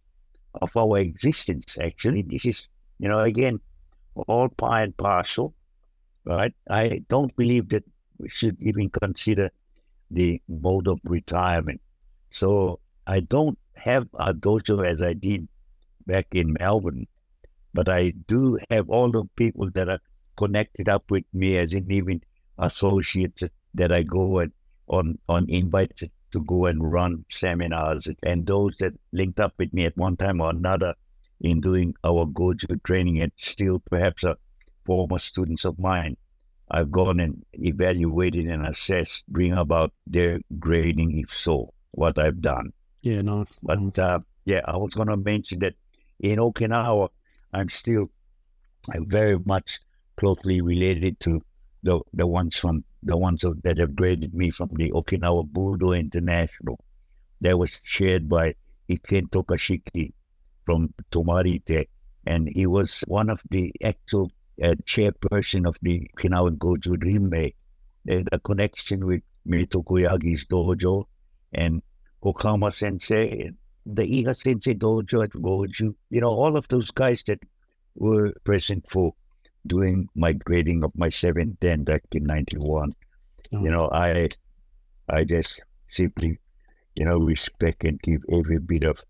[0.61, 1.77] of our existence.
[1.79, 2.67] Actually, this is
[2.99, 3.59] you know again
[4.27, 5.53] all part and parcel,
[6.25, 6.53] right?
[6.69, 7.83] I don't believe that
[8.17, 9.51] we should even consider
[10.11, 11.81] the mode of retirement.
[12.29, 15.47] So I don't have a dojo as I did
[16.05, 17.07] back in Melbourne,
[17.73, 19.99] but I do have all the people that are
[20.37, 22.21] connected up with me as in even
[22.57, 23.43] associates
[23.73, 24.51] that I go and
[24.87, 29.85] on on invites to go and run seminars and those that linked up with me
[29.85, 30.93] at one time or another
[31.41, 34.37] in doing our Goju training and still perhaps are
[34.85, 36.17] former students of mine.
[36.69, 42.73] I've gone and evaluated and assessed, bring about their grading, if so, what I've done.
[43.01, 43.53] yeah, nice.
[43.61, 45.75] But uh, yeah, I was going to mention that
[46.19, 47.09] in Okinawa,
[47.53, 48.09] I'm still
[48.89, 49.79] I'm very much
[50.17, 51.41] closely related to
[51.83, 56.79] the the ones from the ones that have graded me from the Okinawa Budo International.
[57.41, 58.55] That was chaired by
[58.89, 60.13] Iken Tokashiki
[60.65, 61.87] from Tomarite,
[62.25, 64.31] and he was one of the actual
[64.63, 67.53] uh, chairperson of the Okinawan Goju Rinmei.
[68.05, 71.05] There's a connection with Meitoku Yagi's dojo
[71.53, 71.81] and
[72.23, 73.51] Okama Sensei,
[73.85, 75.93] the Iha Sensei dojo at Goju.
[76.09, 77.39] You know, all of those guys that
[77.95, 79.13] were present for
[79.67, 82.93] doing my grading of my 710 back in 91.
[83.53, 83.63] Oh.
[83.63, 84.29] You know, I
[85.09, 86.39] I just simply,
[86.95, 89.01] you know, respect and give every bit of,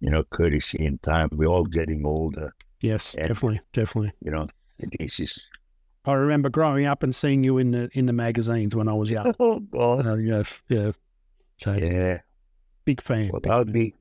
[0.00, 1.28] you know, courtesy and time.
[1.32, 4.12] We're all getting older, Yes, And- definitely, definitely.
[4.24, 4.48] you know.
[5.00, 5.46] Is
[6.04, 9.10] I remember growing up and seeing you in the in the magazines when I was
[9.10, 9.34] young.
[9.40, 10.06] oh god.
[10.06, 10.92] Uh, yes, yeah.
[11.58, 12.20] So Yeah.
[12.84, 13.28] big fan.
[13.32, 13.72] Well, big I'll fan.
[13.72, 13.94] be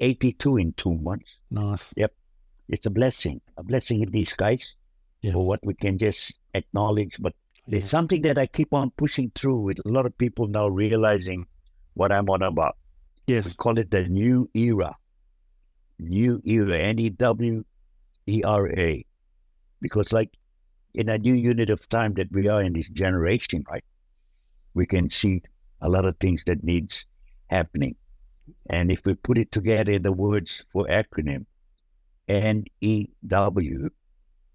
[0.00, 1.38] 82 in two months.
[1.50, 1.94] nice.
[1.96, 2.12] Yep,
[2.68, 4.74] it's a blessing, a blessing in disguise
[5.22, 5.32] Yeah.
[5.32, 7.16] for what we can just acknowledge.
[7.18, 7.34] But
[7.66, 7.78] Yeah.
[7.78, 11.46] it's something that I keep on pushing through with a lot of people now realizing
[11.94, 12.76] what I'm on about.
[13.26, 13.54] We Yes.
[13.54, 14.94] call it the new era.
[15.98, 17.64] New era, N E W
[18.26, 19.05] E R A.
[19.80, 20.30] Because, like,
[20.94, 23.84] in a new unit of time that we are in this generation, right,
[24.74, 25.42] we can see
[25.80, 27.04] a lot of things that needs
[27.48, 27.94] happening.
[28.70, 31.46] And if we put it together in the words for acronym,
[32.28, 33.90] N E W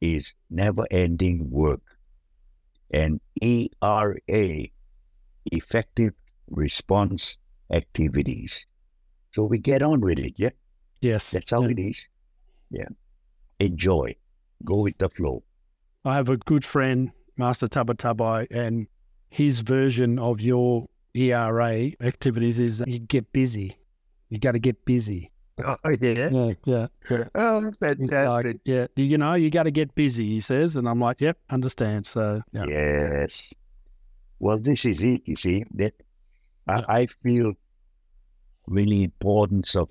[0.01, 1.81] is never ending work.
[2.91, 4.71] And E R A,
[5.45, 6.13] effective
[6.49, 7.37] response
[7.71, 8.65] activities.
[9.33, 10.49] So we get on with it, yeah?
[11.01, 11.31] Yes.
[11.31, 11.69] That's how yeah.
[11.69, 12.01] it is.
[12.69, 12.89] Yeah.
[13.59, 14.15] Enjoy.
[14.65, 15.43] Go with the flow.
[16.05, 18.87] I have a good friend, Master Tabatabai, and
[19.29, 23.77] his version of your ERA activities is you get busy.
[24.29, 25.31] You got to get busy.
[25.63, 26.29] Oh, yeah.
[26.31, 26.87] Yeah, yeah.
[27.35, 30.75] Oh, He's like, yeah, you know, you got to get busy, he says.
[30.75, 32.05] And I'm like, yep, understand.
[32.07, 32.65] So, yeah.
[32.67, 33.53] Yes.
[34.39, 35.93] Well, this is it, you see, that
[36.67, 36.85] I, Yeah.
[36.87, 37.53] I feel
[38.65, 39.89] really importance of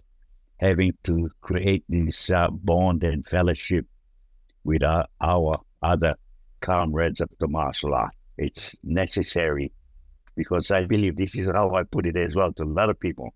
[0.56, 3.86] having to create this uh, bond and fellowship
[4.64, 6.14] with our, our other
[6.60, 8.14] comrades of the martial art.
[8.38, 9.72] It's necessary
[10.36, 12.98] because I believe this is how I put it as well to a lot of
[12.98, 13.34] people.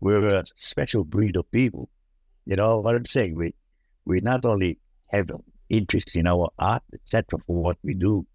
[0.00, 1.88] We're a special breed of people.
[2.46, 3.34] You know what I'm saying?
[3.34, 3.54] We
[4.04, 4.78] we not only
[5.08, 5.28] have
[5.68, 8.26] interest in our art, etc., for what we do,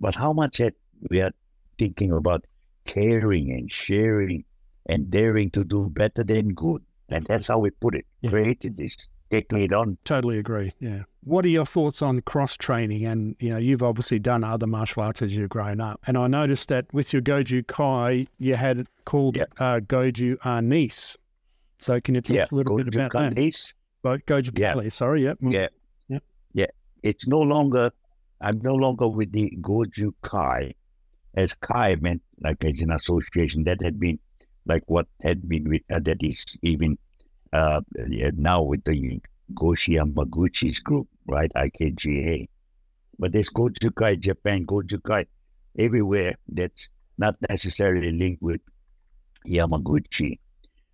[0.00, 0.74] but how much that
[1.10, 1.32] we are
[1.78, 2.44] thinking about
[2.84, 4.44] caring and sharing
[4.86, 6.82] and daring to do better than good.
[7.08, 8.06] And that's how we put it.
[8.20, 8.30] Yeah.
[8.30, 8.96] Created this,
[9.34, 9.96] taking it on.
[10.04, 10.72] Totally agree.
[10.80, 11.02] Yeah.
[11.24, 13.04] What are your thoughts on cross training?
[13.04, 16.00] And you know, you've obviously done other martial arts as you've grown up.
[16.06, 19.44] And I noticed that with your Goju Kai, you had it called Yeah.
[19.58, 21.16] uh, Goju Arnis.
[21.78, 23.34] So can you tell us a little bit about that?
[23.34, 24.72] This, Bo- Goju Yeah.
[24.74, 25.22] Kali, sorry.
[25.24, 25.38] Yep.
[25.40, 25.68] Yeah.
[26.08, 26.22] Yep.
[26.52, 26.66] Yeah.
[27.02, 27.90] It's no longer,
[28.40, 30.74] I'm no longer with the Goju Kai.
[31.34, 34.18] As Kai meant like as an association that had been
[34.66, 36.96] like what had been with, uh, that is even
[37.54, 37.80] uh,
[38.36, 39.20] now with the
[39.54, 41.50] Goshi Yamaguchi's group, right?
[41.54, 42.48] IKGA.
[43.18, 45.26] But there's Goju Kai Japan, Goju Kai
[45.78, 48.60] everywhere that's not necessarily linked with
[49.46, 50.40] Yamaguchi.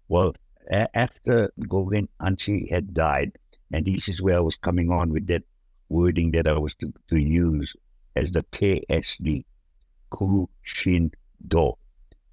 [0.09, 0.35] Well,
[0.71, 3.33] a- after Gogen Hanshi had died,
[3.73, 5.45] and this is where I was coming on with that
[5.89, 7.75] wording that I was to, to use
[8.17, 9.45] as the KSD,
[10.11, 11.13] Ku Shin
[11.49, 11.73] Do,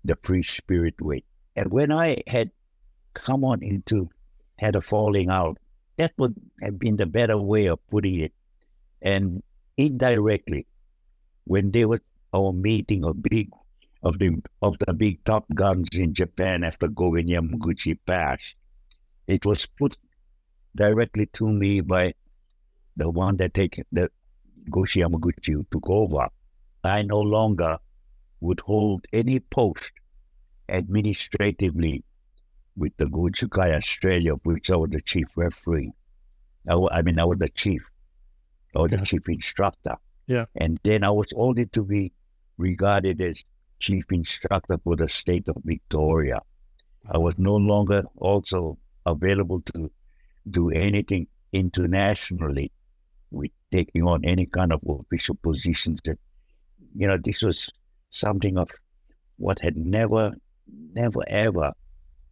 [0.03, 1.23] the free spirit way.
[1.55, 2.51] And when I had
[3.13, 4.09] come on into,
[4.57, 5.57] had a falling out,
[5.97, 8.33] that would have been the better way of putting it.
[9.01, 9.43] And
[9.77, 10.67] indirectly,
[11.45, 12.01] when they were
[12.33, 13.49] our meeting of big
[14.03, 18.55] of the of the big top guns in Japan after Gogen Yamaguchi passed,
[19.27, 19.97] it was put
[20.75, 22.13] directly to me by
[22.95, 24.09] the one that take the
[24.69, 26.27] Goshi Yamaguchi took over.
[26.83, 27.77] I no longer
[28.39, 29.91] would hold any post
[30.69, 32.03] administratively
[32.77, 35.91] with the Gojukai Australia, which I was the chief referee.
[36.69, 37.83] I, I mean, I was the chief,
[38.75, 38.99] I was Okay.
[39.01, 39.95] the chief instructor.
[40.27, 40.45] Yeah.
[40.55, 42.11] And then I was only to be
[42.57, 43.43] regarded as
[43.79, 46.39] chief instructor for the state of Victoria.
[47.09, 49.91] I was no longer also available to
[50.49, 52.71] do anything internationally
[53.31, 56.19] with taking on any kind of official positions that
[56.95, 57.69] you know this was
[58.09, 58.69] something of
[59.37, 60.33] what had never
[60.93, 61.71] never ever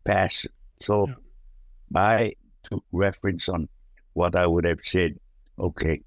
[0.05, 0.47] passed
[0.79, 1.15] so Yeah.
[1.95, 2.33] i
[2.63, 3.67] took reference on
[4.13, 5.19] what i would have said
[5.59, 6.01] okay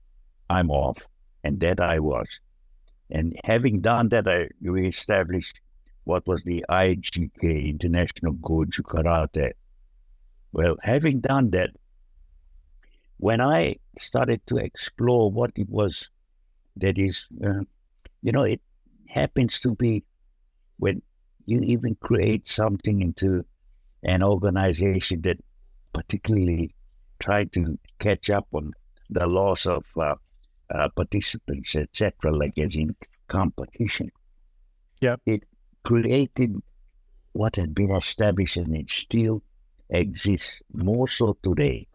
[0.51, 1.07] i'm off.
[1.45, 2.29] And that i was.
[3.11, 5.61] And having done that i reestablished
[6.05, 9.53] what was the igk international goju karate.
[10.53, 11.71] Well having done that
[13.19, 16.09] when I started to explore what it was
[16.77, 17.63] that is, uh,
[18.23, 18.61] you know, it
[19.09, 20.05] happens to be
[20.79, 21.03] when
[21.47, 23.45] you even create something into
[24.03, 25.39] an organization that
[25.93, 26.75] particularly
[27.19, 28.73] tried to catch up on
[29.11, 30.15] the loss of uh,
[30.71, 32.95] uh, participants, etc., like as in
[33.27, 34.11] competition.
[35.01, 35.17] Yeah.
[35.27, 35.45] It
[35.85, 36.61] created
[37.33, 39.43] what had been established and it still
[39.91, 41.87] exists more so today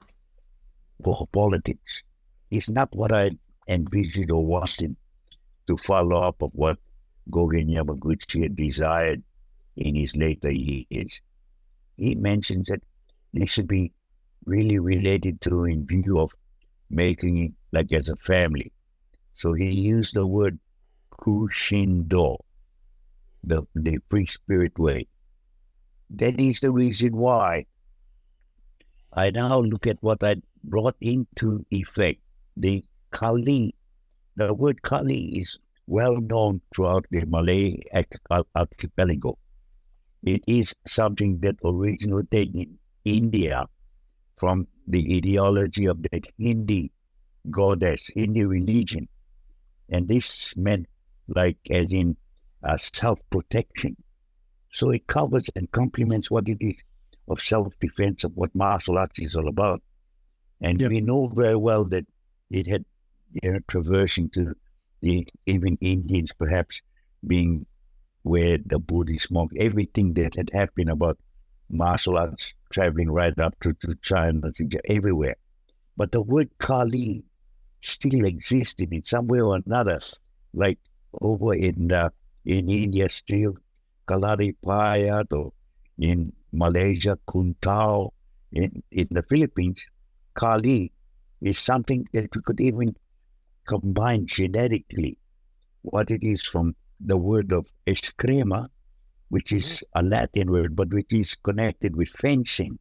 [1.03, 2.03] for politics.
[2.49, 3.31] It's not what I
[3.67, 4.95] envisioned or wanted
[5.67, 6.77] to follow up of what
[7.29, 9.23] Gogen Yamaguchi had desired
[9.75, 11.21] in his later years.
[11.97, 12.81] He mentions that
[13.33, 13.91] they should be
[14.45, 16.33] really related to in view of
[16.89, 18.71] making it like as a family.
[19.33, 20.59] So he used the word
[21.11, 22.37] kushindo,
[23.43, 25.07] the, the free spirit way.
[26.09, 27.65] That is the reason why
[29.13, 32.19] I now look at what I brought into effect.
[32.57, 33.75] The Kali,
[34.35, 37.77] the word Kali is well known throughout the Malay
[38.55, 39.37] archipelago.
[40.23, 43.67] It is something that originated in India
[44.37, 46.91] from the ideology of that Hindi
[47.51, 49.07] goddess, Hindi religion.
[49.89, 50.87] And this meant
[51.27, 52.15] like as in
[52.63, 53.97] uh, self-protection.
[54.71, 56.75] So it covers and complements what it is
[57.27, 59.81] of self-defense of what martial arts is all about.
[60.61, 60.89] And yep.
[60.89, 62.05] we know very well that
[62.49, 62.85] it had
[63.43, 64.53] you know, traversing to
[65.01, 66.81] the even Indians perhaps
[67.27, 67.65] being
[68.23, 71.17] where the Buddhist monk, everything that had happened about
[71.69, 74.51] martial arts traveling right up to, to China,
[74.85, 75.35] everywhere.
[75.95, 77.23] But the word Kali
[77.81, 79.99] still existed in some way or another,
[80.53, 80.79] like
[81.21, 82.09] over in uh,
[82.45, 83.55] in India still,
[84.07, 85.53] Kalari Payat, or
[85.97, 88.11] in Malaysia, Kuntao,
[88.51, 89.85] in, in the Philippines,
[90.33, 90.91] Kali
[91.41, 92.95] is something that we could even
[93.65, 95.17] combine genetically
[95.83, 96.75] what it is from
[97.05, 98.69] the word of eskrima,
[99.29, 100.05] which is mm-hmm.
[100.05, 102.79] a Latin word, but which is connected with fencing.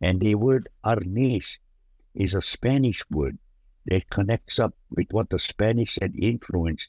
[0.00, 1.58] And the word arnis
[2.14, 3.38] is a Spanish word
[3.86, 6.88] that connects up with what the Spanish had influenced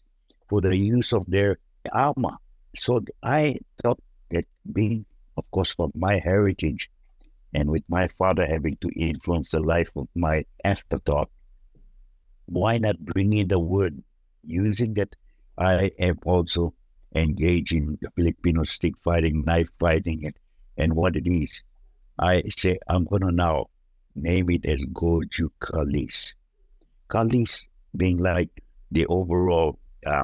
[0.49, 1.57] for the use of their
[1.91, 2.37] armor.
[2.75, 5.05] So I thought that being,
[5.37, 6.89] of course, from my heritage
[7.53, 11.29] and with my father having to influence the life of my afterthought,
[12.45, 14.01] why not bring in the word
[14.45, 15.15] using that
[15.61, 16.73] I am also
[17.15, 20.35] engaged in Filipino stick fighting, knife fighting, and,
[20.75, 21.51] and what it is.
[22.17, 23.67] I say I'm going to now
[24.15, 26.33] name it as Goju Kalis.
[27.09, 28.49] Kalis being like
[28.89, 30.23] the overall uh,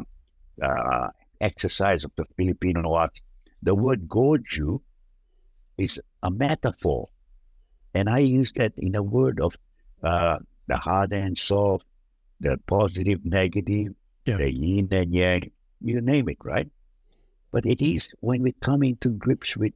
[0.61, 1.09] uh,
[1.39, 3.21] exercise of the Filipino art.
[3.61, 4.81] The word Goju
[5.77, 7.09] is a metaphor.
[7.93, 9.55] And I use that in a word of
[10.03, 11.85] uh, the hard and soft,
[12.39, 13.93] the positive, negative,
[14.27, 14.37] yeah.
[14.37, 15.51] the yin and yang,
[15.81, 16.69] you name it, right?
[17.51, 19.73] But it is when we come into grips with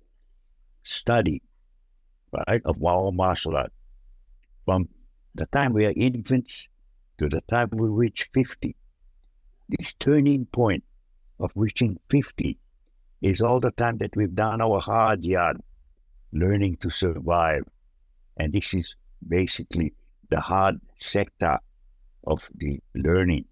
[0.83, 1.41] study,
[2.47, 3.71] right, of our martial art,
[4.65, 4.89] from
[5.35, 6.67] the time we are infants
[7.17, 8.75] to the time we reach 50,
[9.69, 10.83] this turning point
[11.39, 12.57] of reaching 50
[13.21, 15.61] is all the time that we've done our hard yard,
[16.33, 17.63] learning to survive.
[18.37, 18.95] And this is
[19.27, 19.93] basically
[20.29, 21.59] the hard sector
[22.25, 23.45] of the learning.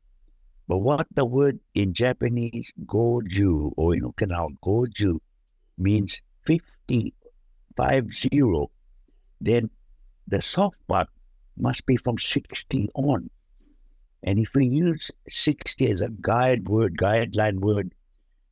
[0.70, 5.18] But what the word in Japanese goju or in Okinawa goju
[5.80, 7.12] means 50,
[7.76, 8.70] five zero,
[9.42, 9.72] then
[10.28, 11.08] the soft part
[11.58, 13.32] must be from 60 on.
[14.22, 17.96] And if we use 60 as a guide word, guideline word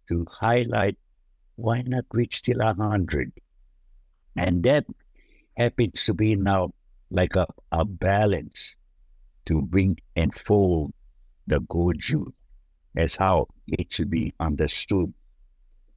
[0.10, 0.98] to highlight,
[1.56, 3.32] why not reach till 100?
[4.36, 4.88] And that
[5.56, 6.74] happens to be now
[7.12, 8.74] like a, a balance
[9.46, 10.94] to bring and fold
[11.48, 12.32] the Goju
[12.96, 15.14] as how it should be understood.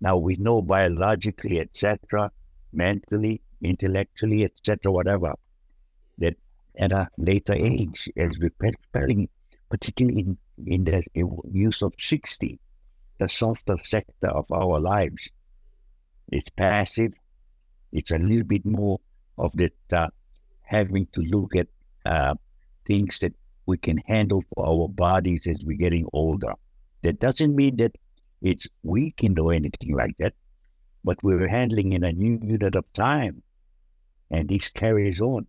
[0.01, 2.31] Now we know biologically, etc.,
[2.73, 5.35] mentally, intellectually, etc., whatever,
[6.19, 6.37] that
[6.79, 9.29] at a later age, as we're preparing,
[9.69, 11.03] particularly in, in the
[11.51, 12.59] use of 60,
[13.19, 15.29] the softer sector of our lives,
[16.33, 17.13] it's passive.
[17.93, 19.01] It's a little bit more
[19.37, 20.09] of that uh,
[20.63, 21.67] having to look at
[22.07, 22.35] uh,
[22.87, 23.35] things that
[23.67, 26.55] we can handle for our bodies as we're getting older.
[27.03, 27.97] That doesn't mean that
[28.43, 30.35] it's weakened or anything like that,
[31.05, 33.43] but we're handling in a new unit of time.
[34.31, 35.47] And this carries on.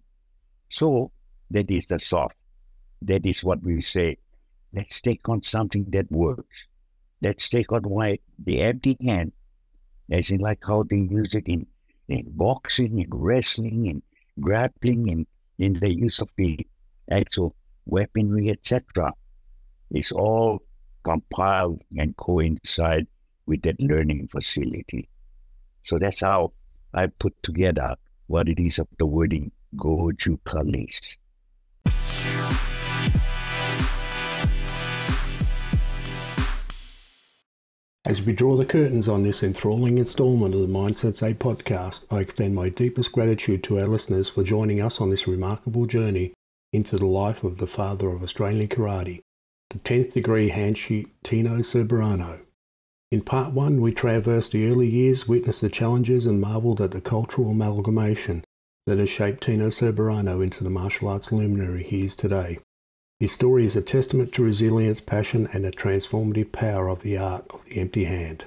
[0.70, 1.12] So
[1.52, 2.36] that is the soft.
[3.02, 4.18] That is what we say.
[4.74, 6.66] Let's take on something that works.
[7.22, 9.34] Let's take on why the empty hand,
[10.10, 11.68] as in like how they use it in,
[12.08, 14.02] in boxing and wrestling and
[14.40, 15.28] grappling and
[15.60, 16.66] in the use of the
[17.10, 17.56] actual
[17.86, 19.14] weaponry, etc.
[19.92, 20.62] is all
[21.04, 23.08] compiled and coincide
[23.46, 25.10] with that learning facility.
[25.84, 26.54] So that's how
[26.94, 27.96] I put together
[28.28, 31.18] what it is of the wording Goju Kalis.
[38.04, 42.20] As we draw the curtains on this enthralling installment of the Mind Sensei podcast, I
[42.20, 46.34] extend my deepest gratitude to our listeners for joining us on this remarkable journey
[46.74, 49.22] into the life of the father of Australian karate,
[49.70, 52.42] the 10th degree Hanshi Tino Ceberano.
[53.12, 57.02] In part one, we traversed the early years, witnessed the challenges, and marvelled at the
[57.02, 58.46] cultural amalgamation
[58.86, 62.60] that has shaped Tino Ceberano into the martial arts luminary he is today.
[63.20, 67.46] His story is a testament to resilience, passion, and the transformative power of the art
[67.54, 68.46] of the empty hand.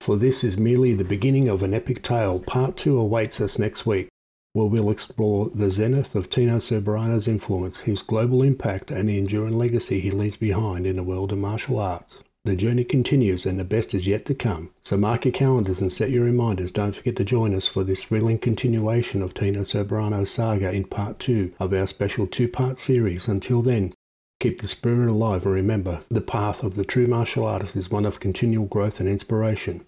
[0.00, 2.38] For this is merely the beginning of an epic tale.
[2.38, 4.08] Part 2 awaits us next week,
[4.54, 9.58] where we'll explore the zenith of Tino Ceberano's influence, his global impact, and the enduring
[9.58, 12.22] legacy he leaves behind in the world of martial arts.
[12.44, 14.70] The journey continues and the best is yet to come.
[14.80, 16.70] So mark your calendars and set your reminders.
[16.70, 21.18] Don't forget to join us for this thrilling continuation of Tino Ceberano's saga in part
[21.18, 23.28] two of our special two-part series.
[23.28, 23.92] Until then,
[24.40, 28.04] Keep the spirit alive and remember, the path of the true martial artist is one
[28.04, 29.86] of continual growth and inspiration.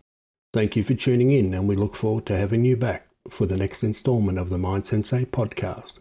[0.54, 3.56] Thank you for tuning in and we look forward to having you back for the
[3.56, 5.94] next installment of the Mind Sensei podcast.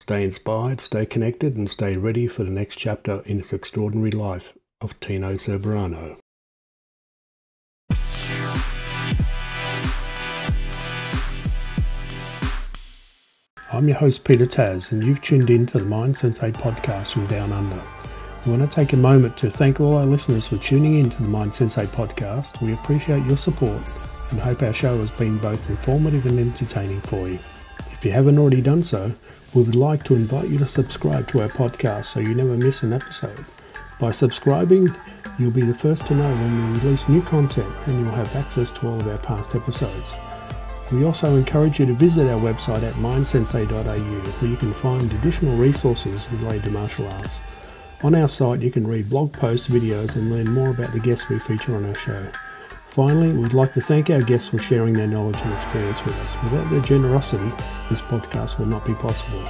[0.00, 4.54] Stay inspired, stay connected and stay ready for the next chapter in this extraordinary life
[4.80, 6.16] of Tino Ceberano.
[13.72, 17.26] I'm your host Peter Tas and you've tuned in to the Mind Sensei podcast from
[17.26, 17.82] Down Under.
[18.44, 21.22] We want to take a moment to thank all our listeners for tuning in to
[21.22, 22.60] the Mind Sensei podcast.
[22.62, 23.80] We appreciate your support
[24.30, 27.38] and hope our show has been both informative and entertaining for you.
[27.92, 29.12] If you haven't already done so,
[29.52, 32.82] we would like to invite you to subscribe to our podcast so you never miss
[32.82, 33.44] an episode.
[33.98, 34.94] By subscribing,
[35.38, 38.70] you'll be the first to know when we release new content and you'll have access
[38.70, 40.14] to all of our past episodes.
[40.92, 45.56] We also encourage you to visit our website at mindsensei.au where you can find additional
[45.56, 47.36] resources related to martial arts.
[48.02, 51.28] On our site you can read blog posts, videos and learn more about the guests
[51.28, 52.26] we feature on our show.
[52.90, 56.42] Finally, we'd like to thank our guests for sharing their knowledge and experience with us.
[56.42, 57.50] Without their generosity,
[57.88, 59.42] this podcast would not be possible.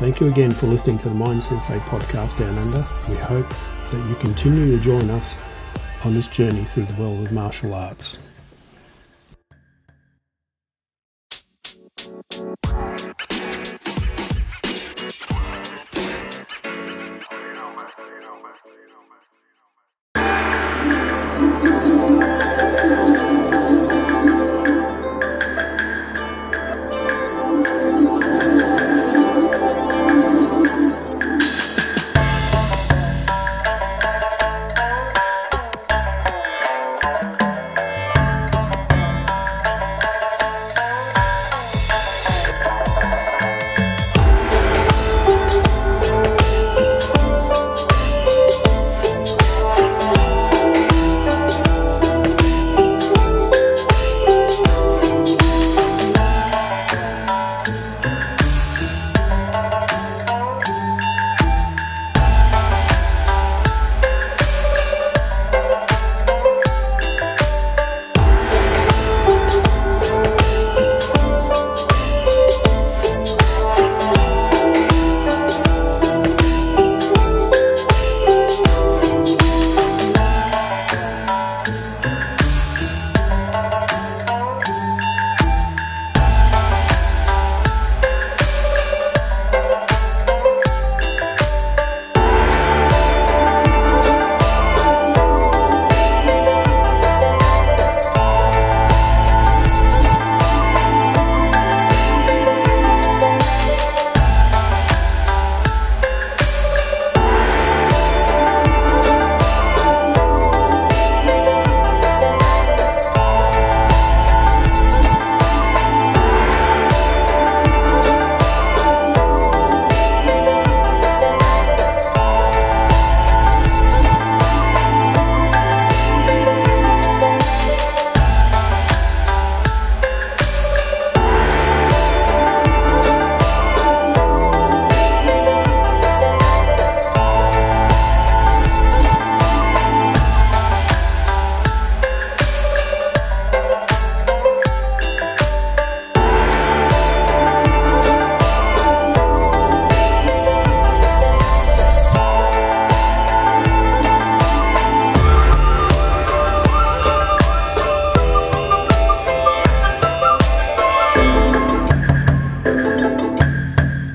[0.00, 2.84] Thank you again for listening to the Mind Sensei podcast Down Under.
[3.08, 5.44] We hope that you continue to join us
[6.04, 8.18] on this journey through the world of martial arts.